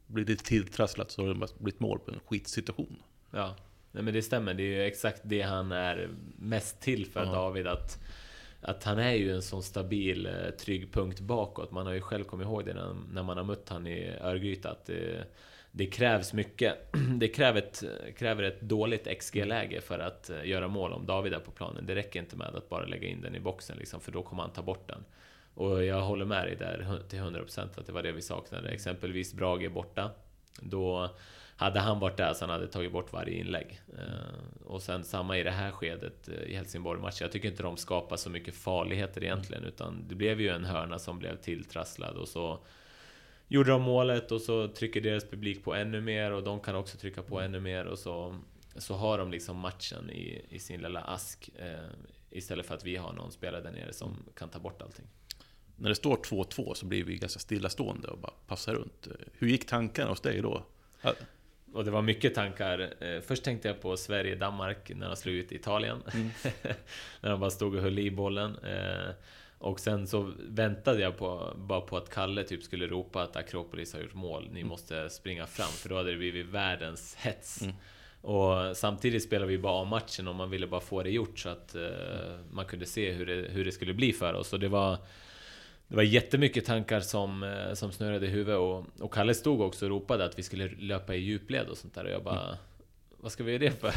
[0.06, 3.02] blir lite tilltrasslat så har det bara blivit mål på en skitsituation.
[3.30, 3.56] Ja,
[3.92, 4.54] nej men det stämmer.
[4.54, 7.32] Det är ju exakt det han är mest till för, Ja.
[7.32, 7.66] David.
[7.66, 7.98] Att,
[8.60, 11.70] att han är ju en sån stabil, eh, trygg punkt bakåt.
[11.70, 14.70] Man har ju själv kommit ihåg det när, när man har mött han i Örgryte.
[14.70, 15.24] Att det,
[15.72, 16.92] det krävs mycket.
[17.20, 17.84] Det kräver ett,
[18.16, 21.86] kräver ett dåligt XG-läge för att eh, göra mål om David är på planen.
[21.86, 24.42] Det räcker inte med att bara lägga in den i boxen, liksom, för då kommer
[24.42, 25.04] han ta bort den.
[25.54, 28.68] Och jag håller med dig där till 100% att det var det vi saknade.
[28.68, 30.10] Exempelvis Brage borta.
[30.60, 31.10] Då
[31.60, 33.80] hade han varit där så han hade tagit bort varje inlägg.
[33.98, 37.18] Eh, och sen samma i det här skedet eh, i Helsingborg-matchen.
[37.20, 40.98] Jag tycker inte de skapar så mycket farligheter egentligen, utan det blev ju en hörna
[40.98, 42.58] som blev tilltrasslad och så
[43.48, 46.98] gjorde de målet och så trycker deras publik på ännu mer och de kan också
[46.98, 48.36] trycka på ännu mer och så,
[48.76, 51.90] så har de liksom matchen i, i sin lilla ask eh,
[52.30, 55.06] istället för att vi har någon spelare där nere som kan ta bort allting.
[55.76, 59.08] När det står 2-2 så blir vi ganska stillastående och bara passar runt.
[59.32, 60.62] Hur gick tankarna hos dig då?
[61.72, 62.92] Och det var mycket tankar.
[63.00, 66.02] Eh, Först tänkte jag på Sverige-Danmark när de slog ut Italien.
[67.20, 68.58] när de bara stod och höll i bollen.
[68.58, 69.10] Eh,
[69.58, 73.92] Och sen så väntade jag på, bara på att Kalle typ skulle ropa att Akropolis
[73.94, 74.48] har gjort mål.
[74.52, 77.62] Ni måste springa fram, för då hade det blivit världens hets.
[77.62, 77.74] Mm.
[78.22, 81.74] Och samtidigt spelade vi bara A-matchen och man ville bara få det gjort så att
[81.76, 84.52] uh, man kunde se hur det, hur det skulle bli för oss.
[84.52, 84.98] Och det var,
[85.90, 89.84] det var jättemycket tankar som, uh, som snurrade i huvudet och, och Kalle stod också
[89.84, 92.56] och ropade att vi skulle löpa i djupled och sånt där och jag bara mm.
[93.22, 93.92] Vad ska vi göra det för?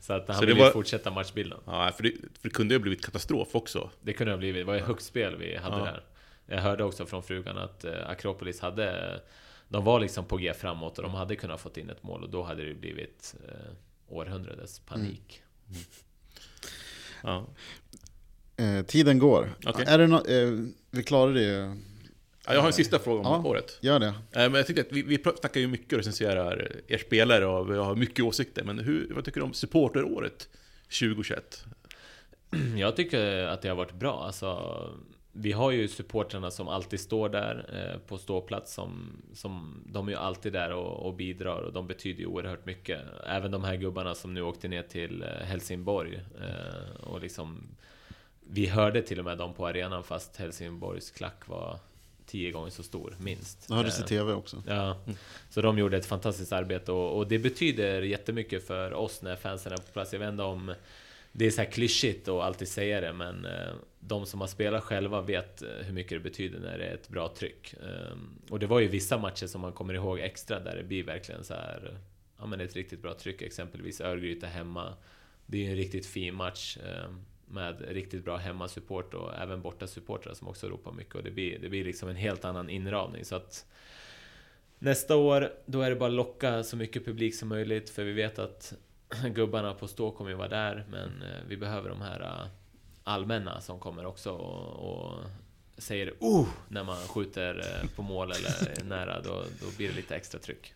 [0.00, 0.70] så att han så ville var...
[0.70, 1.58] fortsätta matchbilden.
[1.66, 3.90] Ja, för det, för det kunde ju ha blivit katastrof också.
[4.00, 4.60] Det kunde ha blivit.
[4.60, 5.84] Det var ju högt spel vi hade ja.
[5.84, 6.04] där.
[6.46, 9.20] Jag hörde också från frugan att uh, Akropolis hade
[9.68, 12.30] de var liksom på G framåt och de hade kunnat fått in ett mål och
[12.30, 13.72] då hade det blivit eh,
[14.08, 15.42] århundradets panik.
[15.68, 15.82] Mm.
[17.22, 17.46] Ja.
[18.60, 19.54] Eh, tiden går.
[19.66, 19.84] Okay.
[19.88, 21.76] Är det no eh, vi klarar det?
[22.46, 23.78] Ja, jag har en sista fråga om ja, året.
[23.80, 24.06] Gör det.
[24.06, 27.70] Eh, men jag tycker att vi, vi snackar ju mycket och recenserar er spelare och
[27.70, 28.64] vi har mycket åsikter.
[28.64, 30.48] Men hur, vad tycker du om supporteråret
[31.00, 31.64] 2021?
[32.76, 34.24] Jag tycker att det har varit bra.
[34.26, 34.74] Alltså,
[35.32, 40.12] vi har ju supportrarna som alltid står där eh, på ståplats som, som De är
[40.12, 43.00] ju alltid där och, och, bidrar och de betyder ju oerhört mycket.
[43.26, 47.68] Även de här gubbarna som nu åkte ner till eh, Helsingborg eh, och liksom
[48.52, 51.78] Vi hörde till och med dem på arenan fast Helsingborgs klack var
[52.26, 53.68] tio gånger så stor, minst.
[53.68, 54.62] Det hördes i TV också.
[54.66, 55.00] Ja,
[55.50, 59.72] så de gjorde ett fantastiskt arbete och, och det betyder jättemycket för oss när fansen
[59.72, 60.12] är på plats.
[60.12, 60.74] Jag vet inte om
[61.32, 64.84] det är så här klyschigt att alltid säga det, men eh, de som har spelat
[64.84, 67.74] själva vet eh, hur mycket det betyder när det är ett bra tryck.
[67.74, 71.04] Ehm, och det var ju vissa matcher som man kommer ihåg extra där det blir
[71.04, 71.98] verkligen så här,
[72.38, 73.42] ja men ett riktigt bra tryck.
[73.42, 74.94] Exempelvis Örgryte hemma.
[75.46, 79.86] Det är ju en riktigt fin match ehm, med riktigt bra hemmasupport och även borta
[79.86, 83.24] supportrar som också ropar mycket och det blir, det blir liksom en helt annan inramning.
[83.24, 83.66] Så att
[84.78, 88.12] nästa år, då är det bara att locka så mycket publik som möjligt för vi
[88.12, 88.74] vet att
[89.34, 92.48] gubbarna på stå kommer ju vara där, men eh, vi behöver de här eh,
[93.04, 95.24] allmänna som kommer också och, och
[95.78, 100.16] säger oh när man skjuter eh, på mål eller nära, då, då blir det lite
[100.16, 100.74] extra tryck.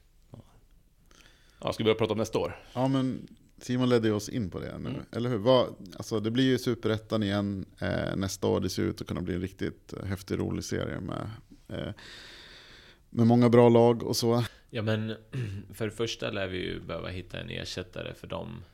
[1.60, 2.56] Ja, ska vi börja prata om nästa år?
[2.72, 5.02] Ja, men Simon ledde oss in på det nu, mm.
[5.12, 5.38] eller hur?
[5.38, 8.60] Vad, alltså, det blir ju superettan igen eh, nästa år.
[8.60, 11.30] Det ser ut att kunna bli en riktigt häftig, rolig serie med,
[11.68, 11.92] eh,
[13.10, 14.44] med många bra lag och så.
[14.70, 15.16] Ja men
[15.74, 18.64] för det första lär vi ju behöva hitta en ersättare för dem.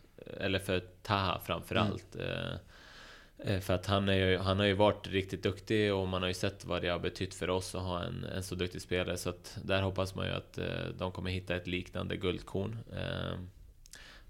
[0.41, 2.15] Eller för Taha framförallt.
[2.15, 2.27] Mm.
[2.29, 6.23] Eh, eh, för att han, är ju, han har ju varit riktigt duktig och man
[6.23, 8.83] har ju sett vad det har betytt för oss att ha en, en så duktig
[8.83, 9.17] spelare.
[9.17, 10.65] Så att där hoppas man ju att eh,
[10.99, 12.77] de kommer hitta ett liknande guldkorn.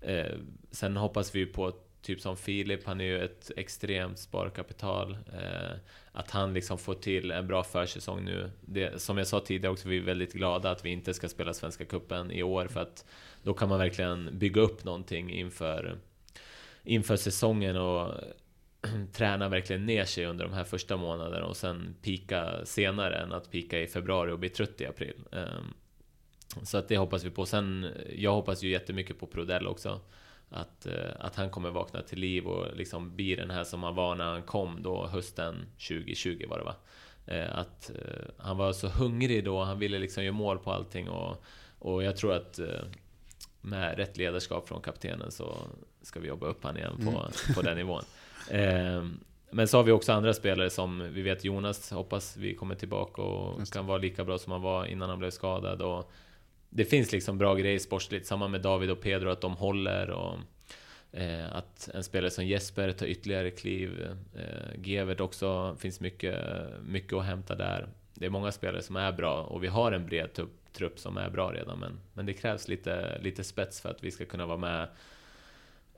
[0.01, 0.37] Eh,
[0.71, 1.73] sen hoppas vi ju på
[2.03, 5.19] typ som Filip, han är ju ett extremt sparkapital.
[5.33, 5.77] Eh,
[6.13, 8.51] att han liksom får till en bra försäsong nu.
[8.61, 11.55] Det, som jag sa tidigare också, vi är väldigt glada att vi inte ska spela
[11.55, 13.05] Svenska Kuppen i år för att
[13.43, 15.99] då kan man verkligen bygga upp någonting inför,
[16.83, 18.15] inför säsongen och
[19.13, 23.51] träna verkligen ner sig under de här första månaderna och sen pika senare än att
[23.51, 25.17] pika i februari och bli trött i april.
[25.33, 25.61] Eh,
[26.63, 27.47] så att det hoppas vi på.
[27.47, 27.87] Sen,
[28.17, 30.01] jag hoppas ju jättemycket på Prodell också
[30.51, 33.95] att, eh, att han kommer vakna till liv och liksom bli den här som han
[33.95, 36.75] var när han kom då hösten 2020 var det va?
[37.27, 41.09] Eh, att eh, han var så hungrig då, han ville liksom göra mål på allting
[41.09, 41.45] och,
[41.79, 42.61] och jag tror att
[43.61, 45.57] med rätt ledarskap från kaptenen så
[46.03, 47.33] ska vi jobba upp han igen på, mm.
[47.55, 48.03] på den nivån.
[49.53, 53.23] Men så har vi också andra spelare som vi vet Jonas hoppas vi kommer tillbaka
[53.23, 55.83] och kan vara lika bra som han var innan han blev skadad.
[55.83, 56.11] Och
[56.71, 58.27] det finns liksom bra grejer sportsligt.
[58.27, 60.39] Samma med David och Pedro, att de håller och
[61.13, 64.17] eh, att en spelare som Jesper tar ytterligare kliv.
[64.37, 66.39] Eh, Gevert också, finns mycket,
[66.83, 67.89] mycket att hämta där.
[68.15, 70.29] Det är många spelare som är bra och vi har en bred
[70.73, 71.79] trupp som är bra redan.
[71.79, 74.89] Men, men det krävs lite, lite spets för att vi ska kunna vara med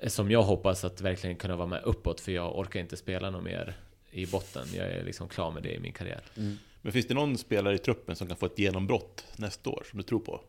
[0.07, 3.45] som jag hoppas att verkligen kunna vara med uppåt, för jag orkar inte spela något
[3.45, 3.77] mer
[4.11, 4.67] i botten.
[4.75, 6.23] Jag är liksom klar med det i min karriär.
[6.37, 6.59] Mm.
[6.83, 9.97] Men finns det någon spelare i truppen som kan få ett genombrott nästa år, som
[9.97, 10.41] du tror på?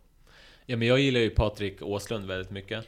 [0.66, 2.88] Ja, men jag gillar ju Patrik Åslund väldigt mycket.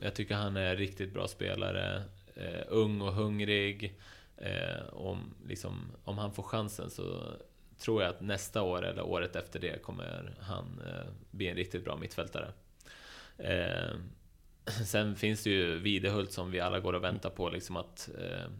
[0.00, 2.02] Jag tycker han är riktigt bra spelare.
[2.34, 3.98] Eh, ung och hungrig.
[4.36, 7.32] Eh, om, liksom, om han får chansen så
[7.78, 11.84] tror jag att nästa år eller året efter det kommer han eh, bli en riktigt
[11.84, 12.52] bra mittfältare.
[13.38, 13.96] Eh,
[14.84, 17.50] sen finns det ju Videhult som vi alla går och väntar på.
[17.50, 18.50] Liksom att, eh,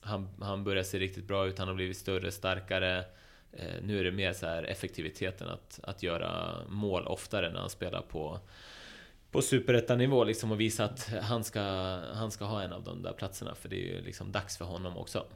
[0.00, 3.04] han, han börjar se riktigt bra ut, han har blivit större, starkare.
[3.52, 7.70] Eh, nu är det mer så här effektiviteten att, att göra mål oftare när han
[7.70, 8.40] spelar på
[9.30, 11.60] på superettanivå liksom och visa att han ska,
[12.14, 14.64] han ska ha en av de där platserna för det är ju liksom dags för
[14.64, 15.26] honom också.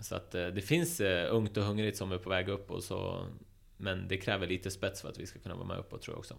[0.00, 2.84] Så att eh, det finns eh, ungt och hungrigt som är på väg upp och
[2.84, 3.26] så
[3.76, 6.18] Men det kräver lite spets för att vi ska kunna vara med uppåt tror jag
[6.18, 6.34] också.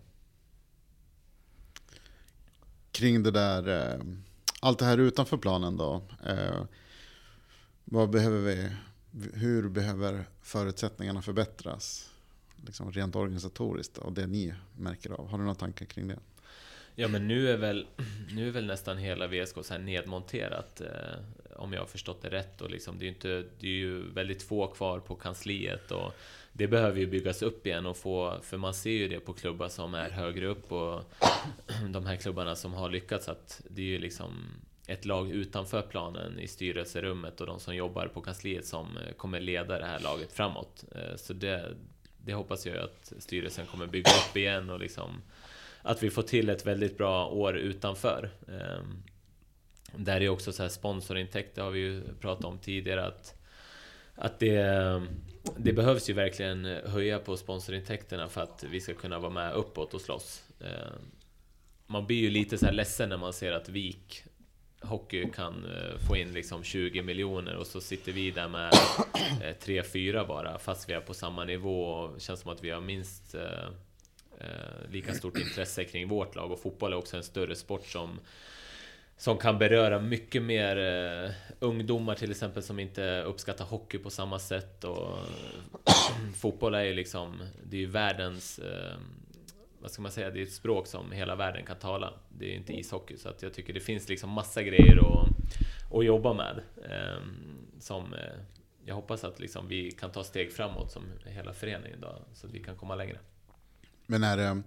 [2.92, 4.02] Kring det där, eh,
[4.62, 6.02] allt det här utanför planen då.
[6.26, 6.64] Eh,
[7.84, 8.70] vad behöver vi
[9.34, 12.10] hur behöver förutsättningarna förbättras?
[12.66, 15.28] Liksom rent organisatoriskt och det ni märker av.
[15.28, 16.20] Har du några tankar kring det?
[16.96, 17.88] Ja men nu är väl,
[18.36, 22.30] nu är väl nästan hela VSK så här nedmonterat eh, Om jag har förstått det
[22.30, 25.92] rätt och liksom det är ju inte Det är ju väldigt få kvar på kansliet
[25.92, 26.14] och
[26.54, 29.70] Det behöver ju byggas upp igen och få För man ser ju det på klubbar
[29.70, 31.04] som är högre upp och
[31.90, 34.48] De här klubbarna som har lyckats att Det är ju liksom
[34.92, 39.40] ett lag utanför planen i styrelserummet och de som jobbar på kansliet som eh, kommer
[39.40, 40.86] leda det här laget framåt.
[40.96, 41.76] Eh, så det,
[42.18, 45.22] det hoppas jag att styrelsen kommer bygga upp igen och liksom
[45.82, 48.30] att vi får till ett väldigt bra år utanför.
[48.48, 49.04] Ehm,
[49.96, 53.38] där är också så här sponsorintäkter har vi ju pratat om tidigare att
[54.16, 55.02] att det,
[55.58, 59.94] det behövs ju verkligen höja på sponsorintäkterna för att vi ska kunna vara med uppåt
[59.94, 60.44] och slåss.
[60.60, 61.12] Ehm,
[61.88, 64.24] man blir ju lite så här ledsen när man ser att VIK
[64.82, 68.72] Hockey kan eh, få in liksom 20 miljoner och så sitter vi där med
[69.60, 72.82] 3-4 eh, bara fast vi är på samma nivå och känns som att vi har
[72.82, 73.70] minst eh,
[74.90, 76.52] lika stort intresse kring vårt lag.
[76.52, 78.20] Och fotboll är också en större sport som
[79.22, 84.40] som kan beröra mycket mer uh, ungdomar till exempel som inte uppskattar hockey på samma
[84.40, 84.84] sätt.
[84.84, 85.18] Och
[86.42, 88.98] fotboll är ju liksom det är ju världens uh,
[89.82, 92.14] vad ska man säga, det är ett språk som hela världen kan tala.
[92.30, 95.30] Det är inte ishockey, så att jag tycker det finns liksom massa grejer att,
[95.94, 96.62] att jobba med.
[96.84, 97.24] Eh,
[97.80, 98.20] som eh,
[98.86, 102.54] jag hoppas att liksom vi kan ta steg framåt som hela föreningen då, så att
[102.54, 103.20] vi kan komma längre.
[104.06, 104.62] Men är det,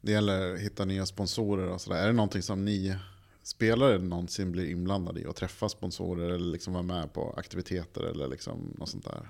[0.00, 2.96] det gäller att hitta nya sponsorer och sådär, är det någonting som ni
[3.42, 8.28] spelare någonsin blir inblandade i att träffa sponsorer eller liksom vara med på aktiviteter eller
[8.28, 9.28] liksom något sånt där?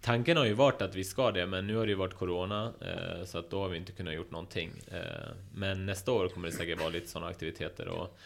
[0.00, 2.72] Tanken har ju varit att vi ska det, men nu har det ju varit Corona,
[2.80, 4.70] eh, så att då har vi inte kunnat gjort någonting.
[4.92, 7.88] Eh, men nästa år kommer det säkert vara lite sådana aktiviteter.
[7.88, 8.18] Och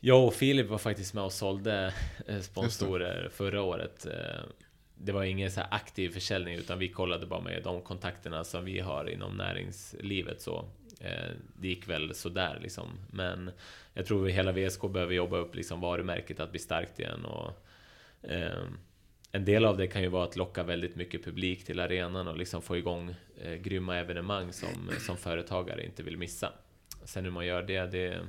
[0.00, 1.94] jag och Filip var faktiskt med och sålde
[2.26, 4.06] eh, sponsorer förra året.
[4.06, 4.44] Eh,
[4.94, 8.80] det var ingen så aktiv försäljning, utan vi kollade bara med de kontakterna som vi
[8.80, 10.40] har inom näringslivet.
[10.40, 10.64] Så
[11.00, 12.88] eh, det gick väl sådär liksom.
[13.10, 13.50] Men
[13.94, 17.24] jag tror att hela VSK behöver jobba upp liksom varumärket att bli starkt igen.
[17.24, 17.50] Och,
[19.36, 22.36] en del av det kan ju vara att locka väldigt mycket publik till arenan och
[22.36, 26.52] liksom få igång eh, grymma evenemang som, som företagare inte vill missa.
[27.04, 28.26] Sen hur man gör det, det,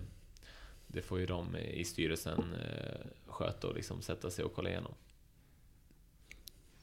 [0.88, 4.94] det får ju de i styrelsen eh, sköta och liksom sätta sig och kolla igenom.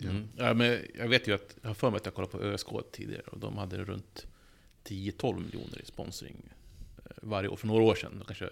[0.01, 0.29] Mm.
[0.37, 2.68] Ja, men jag vet ju att, jag har för mig att jag kollade på ÖSK
[2.93, 4.27] tidigare och de hade runt
[4.85, 6.37] 10-12 miljoner i sponsring
[6.97, 8.12] eh, varje år, för några år sedan.
[8.18, 8.49] De kanske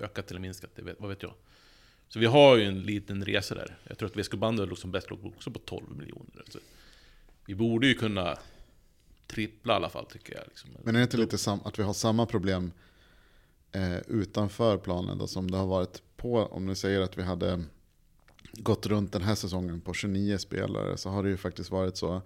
[0.00, 1.34] ökat eller minskat, det vet, vad vet jag.
[2.08, 3.76] Så vi har ju en liten resa där.
[3.84, 6.38] Jag tror att VSK Bandy låg som bäst låg också på 12 miljoner.
[6.38, 6.58] Alltså,
[7.46, 8.38] vi borde ju kunna
[9.26, 10.44] trippla i alla fall tycker jag.
[10.48, 10.70] Liksom.
[10.82, 12.72] Men är det inte lite sam att vi har samma problem
[13.72, 16.38] eh, utanför planen då, som det har varit på?
[16.38, 17.64] Om du säger att vi hade
[18.52, 22.22] gått runt den här säsongen på 29 spelare så har det ju faktiskt varit så.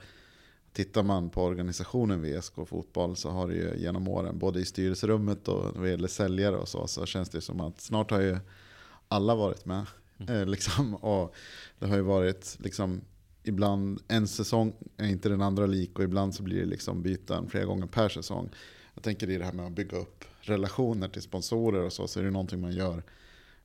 [0.72, 5.48] Tittar man på organisationen VSK Fotboll så har det ju genom åren, både i styrelserummet
[5.48, 8.38] och vad gäller säljare och så, så känns det som att snart har ju
[9.08, 9.86] alla varit med.
[10.18, 10.34] Mm.
[10.34, 11.34] Eh, liksom, och
[11.78, 13.00] det har ju varit liksom,
[13.42, 17.48] ibland en säsong är inte den andra lik och ibland så blir det liksom byten
[17.50, 18.50] flera gånger per säsong.
[18.94, 22.20] Jag tänker i det här med att bygga upp relationer till sponsorer och så, så
[22.20, 23.02] är det någonting man gör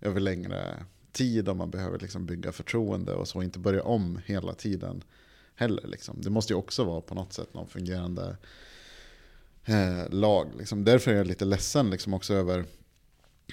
[0.01, 4.53] över längre tid om man behöver liksom bygga förtroende och så, inte börja om hela
[4.53, 5.03] tiden
[5.55, 5.87] heller.
[5.87, 6.21] Liksom.
[6.21, 8.37] Det måste ju också vara på något sätt någon fungerande
[9.65, 10.47] eh, lag.
[10.57, 10.83] Liksom.
[10.83, 12.65] Därför är jag lite ledsen liksom, också över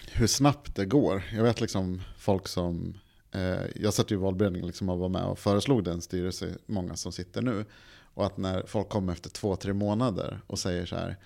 [0.08, 1.22] hur snabbt det går.
[1.32, 2.98] Jag vet liksom folk som,
[3.32, 6.96] eh, jag satt ju i valberedningen liksom och var med och föreslog den styrelse, många
[6.96, 7.64] som sitter nu.
[8.14, 11.16] Och att när folk kommer efter två, tre månader och säger så här,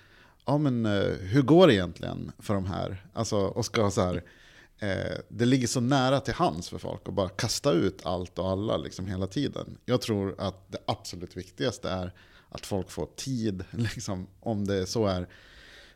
[0.45, 3.05] ja men eh, hur går det egentligen för de här?
[3.13, 4.23] Alltså, och ska så här,
[4.79, 8.49] eh, det ligger så nära till hands för folk att bara kasta ut allt och
[8.49, 9.77] alla liksom hela tiden.
[9.85, 12.13] Jag tror att det absolut viktigaste är
[12.49, 15.27] att folk får tid, liksom, om det så är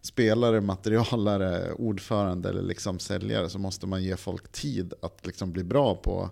[0.01, 5.63] spelare, materialare, ordförande eller liksom säljare så måste man ge folk tid att liksom bli
[5.63, 6.29] bra på,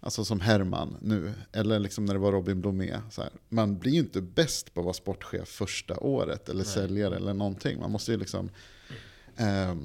[0.00, 3.00] alltså som Herman nu, eller liksom när det var Robin Blomé.
[3.10, 3.30] Så här.
[3.48, 6.72] Man blir ju inte bäst på att vara sportchef första året, eller Nej.
[6.72, 7.80] säljare eller någonting.
[7.80, 8.50] Man måste ju liksom
[9.36, 9.76] eh,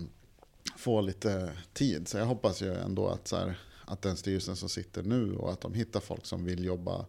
[0.77, 2.07] få lite tid.
[2.07, 5.51] Så jag hoppas ju ändå att, så här, att den styrelsen som sitter nu och
[5.51, 7.05] att de hittar folk som vill jobba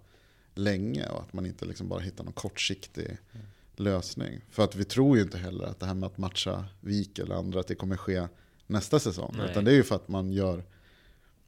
[0.54, 3.46] länge och att man inte liksom bara hittar någon kortsiktig mm
[3.78, 4.40] lösning.
[4.50, 7.34] För att vi tror ju inte heller att det här med att matcha Vik eller
[7.34, 8.28] andra, att det kommer ske
[8.66, 9.34] nästa säsong.
[9.38, 9.50] Nej.
[9.50, 10.64] Utan det är ju för att man gör,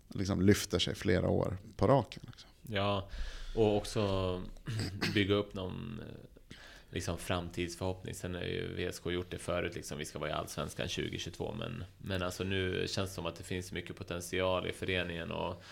[0.09, 2.23] liksom lyfter sig flera år på raken.
[2.27, 2.51] Liksom.
[2.69, 3.09] Ja,
[3.57, 4.43] och också
[5.15, 6.01] bygga upp någon
[6.91, 8.15] liksom framtidsförhoppning.
[8.15, 11.55] Sen har ju VSK gjort det förut, liksom, vi ska vara i Allsvenskan 2022.
[11.59, 15.31] Men, men alltså nu känns det som att det finns mycket potential i föreningen.
[15.31, 15.63] Och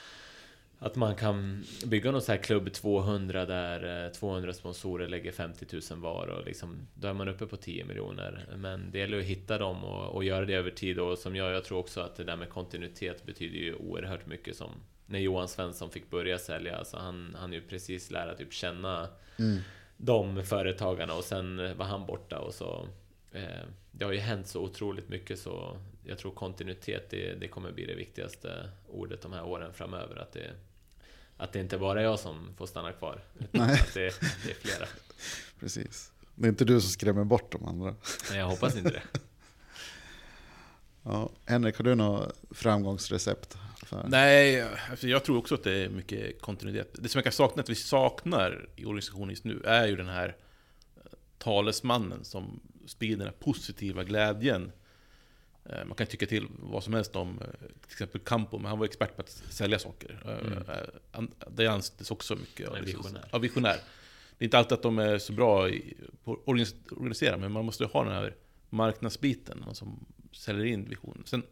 [0.80, 6.00] att man kan bygga någon så här klubb 200 där 200 sponsorer lägger 50 000
[6.00, 8.46] var och liksom då är man uppe på 10 miljoner.
[8.56, 11.52] Men det gäller att hitta dem och, och göra det över tid och som jag,
[11.52, 14.70] jag tror också att det där med kontinuitet betyder ju oerhört mycket som
[15.06, 16.76] när Johan Svensson fick börja sälja.
[16.76, 19.08] Alltså han han ju precis lära typ känna
[19.38, 19.58] mm.
[19.96, 22.88] de företagarna och sen var han borta och så
[23.32, 27.72] eh, det har ju hänt så otroligt mycket så jag tror kontinuitet det, det kommer
[27.72, 30.16] bli det viktigaste ordet de här åren framöver.
[30.16, 30.50] Att det,
[31.38, 33.20] att det inte bara är jag som får stanna kvar.
[33.38, 33.80] Utan Nej.
[33.80, 34.88] att det, det är flera.
[35.60, 36.12] Precis.
[36.34, 37.94] Det är inte du som skrämmer bort de andra.
[38.30, 39.02] Nej, jag hoppas inte det.
[41.02, 43.56] Ja, Henrik, har du något framgångsrecept?
[43.82, 44.06] För?
[44.08, 46.94] Nej, alltså jag tror också att det är mycket kontinuitet.
[46.98, 50.08] Det som jag kan sakna, att vi saknar i organisationen just nu, är ju den
[50.08, 50.36] här
[51.38, 54.72] talesmannen som sprider den här positiva glädjen
[55.68, 58.78] Eh, man kan tycka till vad som helst om eh, till exempel Campo, men han
[58.78, 60.22] var expert på att sälja saker.
[60.24, 61.30] Eh, mm.
[61.50, 63.28] Det anses också mycket av visionär.
[63.32, 63.76] Ja, visionär.
[64.38, 65.70] Det är inte alltid att de är så bra
[66.24, 66.48] på att
[66.92, 68.34] organisera, men man måste ha den här
[68.70, 71.22] marknadsbiten som säljer in visionen.
[71.26, 71.42] Sen,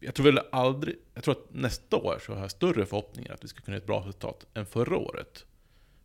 [0.00, 3.44] jag tror väl aldrig, jag tror att nästa år så har jag större förhoppningar att
[3.44, 5.46] vi ska kunna göra ett bra resultat än förra året.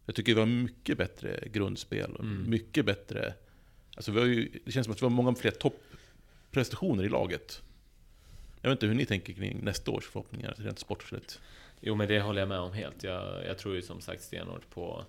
[0.05, 2.49] Jag tycker vi har mycket bättre grundspel och mm.
[2.49, 3.33] mycket bättre...
[3.95, 5.83] Alltså vi har ju, det känns som att vi har många fler topp
[6.51, 7.61] prestationer i laget.
[8.67, 11.39] Jag vet inte hur ni tänker kring nästa års förhoppningar rent sportsligt.
[11.81, 13.03] Jo men det håller jag med om helt.
[13.03, 15.05] Jag, jag tror ju som sagt stenhårt på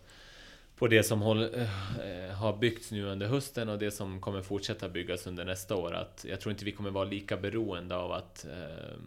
[0.77, 4.89] på det som håll, äh, har byggts nu under hösten och det som kommer fortsätta
[4.89, 5.95] byggas under nästa år.
[5.95, 8.99] Att jag tror inte vi kommer vara lika beroende av att, äh,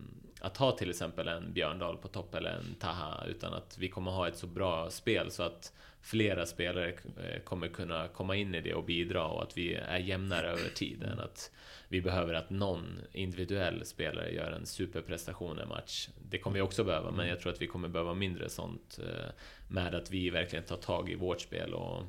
[0.41, 4.11] att ha till exempel en Björndal på topp eller en Taha, utan att vi kommer
[4.11, 8.61] ha ett så bra spel så att flera spelare eh, kommer kunna komma in i
[8.61, 11.51] det och bidra och att vi är jämnare över tid än att
[11.91, 16.09] vi behöver att någon individuell spelare gör en superprestation i en match.
[16.29, 19.31] Det kommer vi också behöva, men jag tror att vi kommer behöva mindre sånt eh,
[19.67, 22.03] med att vi verkligen tar tag i vårt spel och,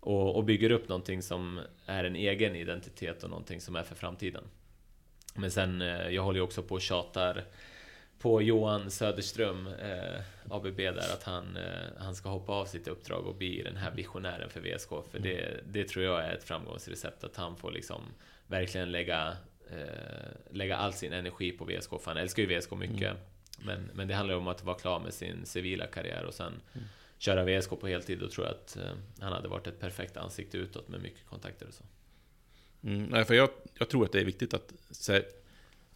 [0.00, 3.94] och, och bygger upp någonting som är en egen identitet och någonting som är för
[3.94, 4.44] framtiden.
[5.34, 7.44] Men sen, eh, jag håller ju också på och tjatar
[8.18, 10.20] på Johan Söderström, eh,
[10.50, 13.90] ABB där, att han, eh, han ska hoppa av sitt uppdrag och bli den här
[13.90, 14.88] visionären för VSK.
[15.10, 18.02] För det, det tror jag är ett framgångsrecept, att han får liksom
[18.48, 19.36] verkligen lägga,
[19.70, 23.02] eh, lägga all sin energi på VSK, för han älskar ju VSK mycket.
[23.02, 23.16] Mm.
[23.58, 26.52] Men, men det handlar ju om att vara klar med sin civila karriär och sen
[26.74, 26.86] mm.
[27.18, 28.18] köra VSK på heltid.
[28.18, 31.66] Då tror jag att eh, han hade varit ett perfekt ansikte utåt med mycket kontakter
[31.66, 31.84] och så.
[32.82, 34.72] Mm, nej, för jag, jag tror att det är viktigt att
[35.08, 35.24] här,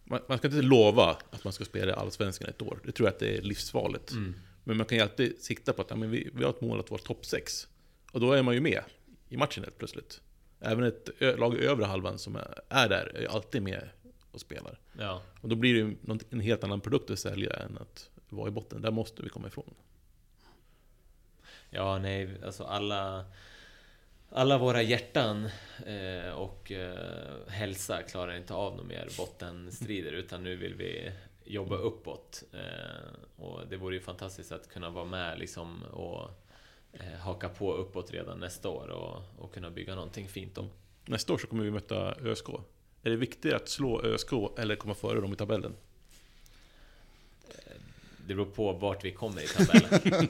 [0.03, 2.79] man, man, ska inte lova att man ska spela i Allsvenskan ett år.
[2.83, 4.11] Det tror jag att det är livsfarligt.
[4.11, 4.35] Mm.
[4.63, 6.79] Men man kan ju alltid sikta på att ja, men vi, vi har ett mål
[6.79, 7.67] att vara topp 6.
[8.11, 8.83] Och då är man ju med
[9.29, 10.21] i matchen helt plötsligt.
[10.63, 12.35] Även ett lag i övre halvan som
[12.69, 13.89] är där är alltid med
[14.31, 14.79] och spelar.
[14.99, 15.21] Ja.
[15.41, 15.95] Och då blir det ju
[16.29, 18.81] en helt annan produkt att sälja än att vara i botten.
[18.81, 19.73] Där måste vi komma ifrån.
[21.69, 23.25] Ja, nej, alltså alla
[24.35, 25.49] alla våra hjärtan
[25.85, 31.11] eh, och eh, hälsa klarar inte av några mer bottenstrider utan nu vill vi
[31.43, 32.43] jobba uppåt.
[32.53, 36.29] Eh, och det vore ju fantastiskt att kunna vara med liksom och
[37.19, 40.69] haka på uppåt redan nästa år och, och kunna bygga någonting fint då.
[41.05, 42.49] Nästa år så kommer vi möta ÖSK.
[43.03, 45.75] Är det viktigare att slå ÖSK eller komma före dem i tabellen?
[47.49, 47.55] Eh,
[48.27, 50.27] det beror på vart vi kommer i tabellen.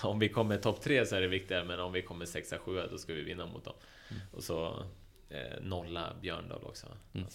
[0.02, 2.86] om vi kommer topp tre så är det viktigare, men om vi kommer sexa, sjua,
[2.86, 3.74] då ska vi vinna mot dem.
[4.08, 4.22] Mm.
[4.32, 4.84] Och så
[5.28, 7.26] eh, nolla Björndal också, mm.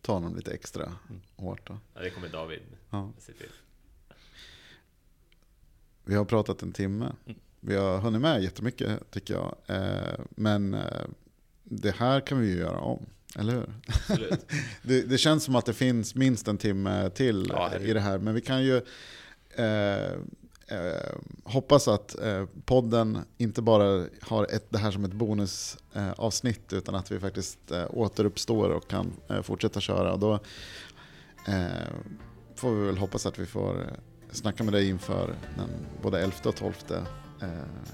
[0.00, 1.22] Ta honom lite extra mm.
[1.36, 1.78] hårt då.
[1.94, 3.12] Ja, det kommer David ja.
[3.18, 3.50] se till.
[6.08, 7.12] Vi har pratat en timme.
[7.26, 7.38] Mm.
[7.60, 9.56] Vi har hunnit med jättemycket tycker jag.
[9.66, 11.06] Eh, men eh,
[11.64, 13.06] det här kan vi ju göra om.
[13.38, 13.66] Eller hur?
[14.82, 18.18] det, det, känns som att det finns minst en timme till ja, i det här.
[18.18, 18.76] Men vi kan ju
[19.50, 20.12] eh,
[20.66, 26.78] eh, hoppas att eh, podden inte bara har ett, det här som ett bonusavsnitt eh,
[26.78, 30.16] utan att vi faktiskt återuppstår och kan fortsätta köra.
[30.16, 30.34] Då
[31.48, 31.66] eh,
[32.56, 33.96] får vi väl hoppas att vi får
[34.28, 35.70] eh, snacka med dig inför den
[36.02, 36.72] både 11 och 12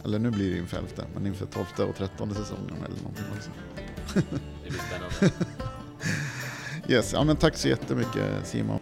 [0.04, 3.50] eller nu blir det inför 11 men inför 12 och 13 säsongen eller någonting också.
[4.64, 5.34] det blir spännande.
[6.94, 8.78] yes, ja, men tack så jättemycket Simon.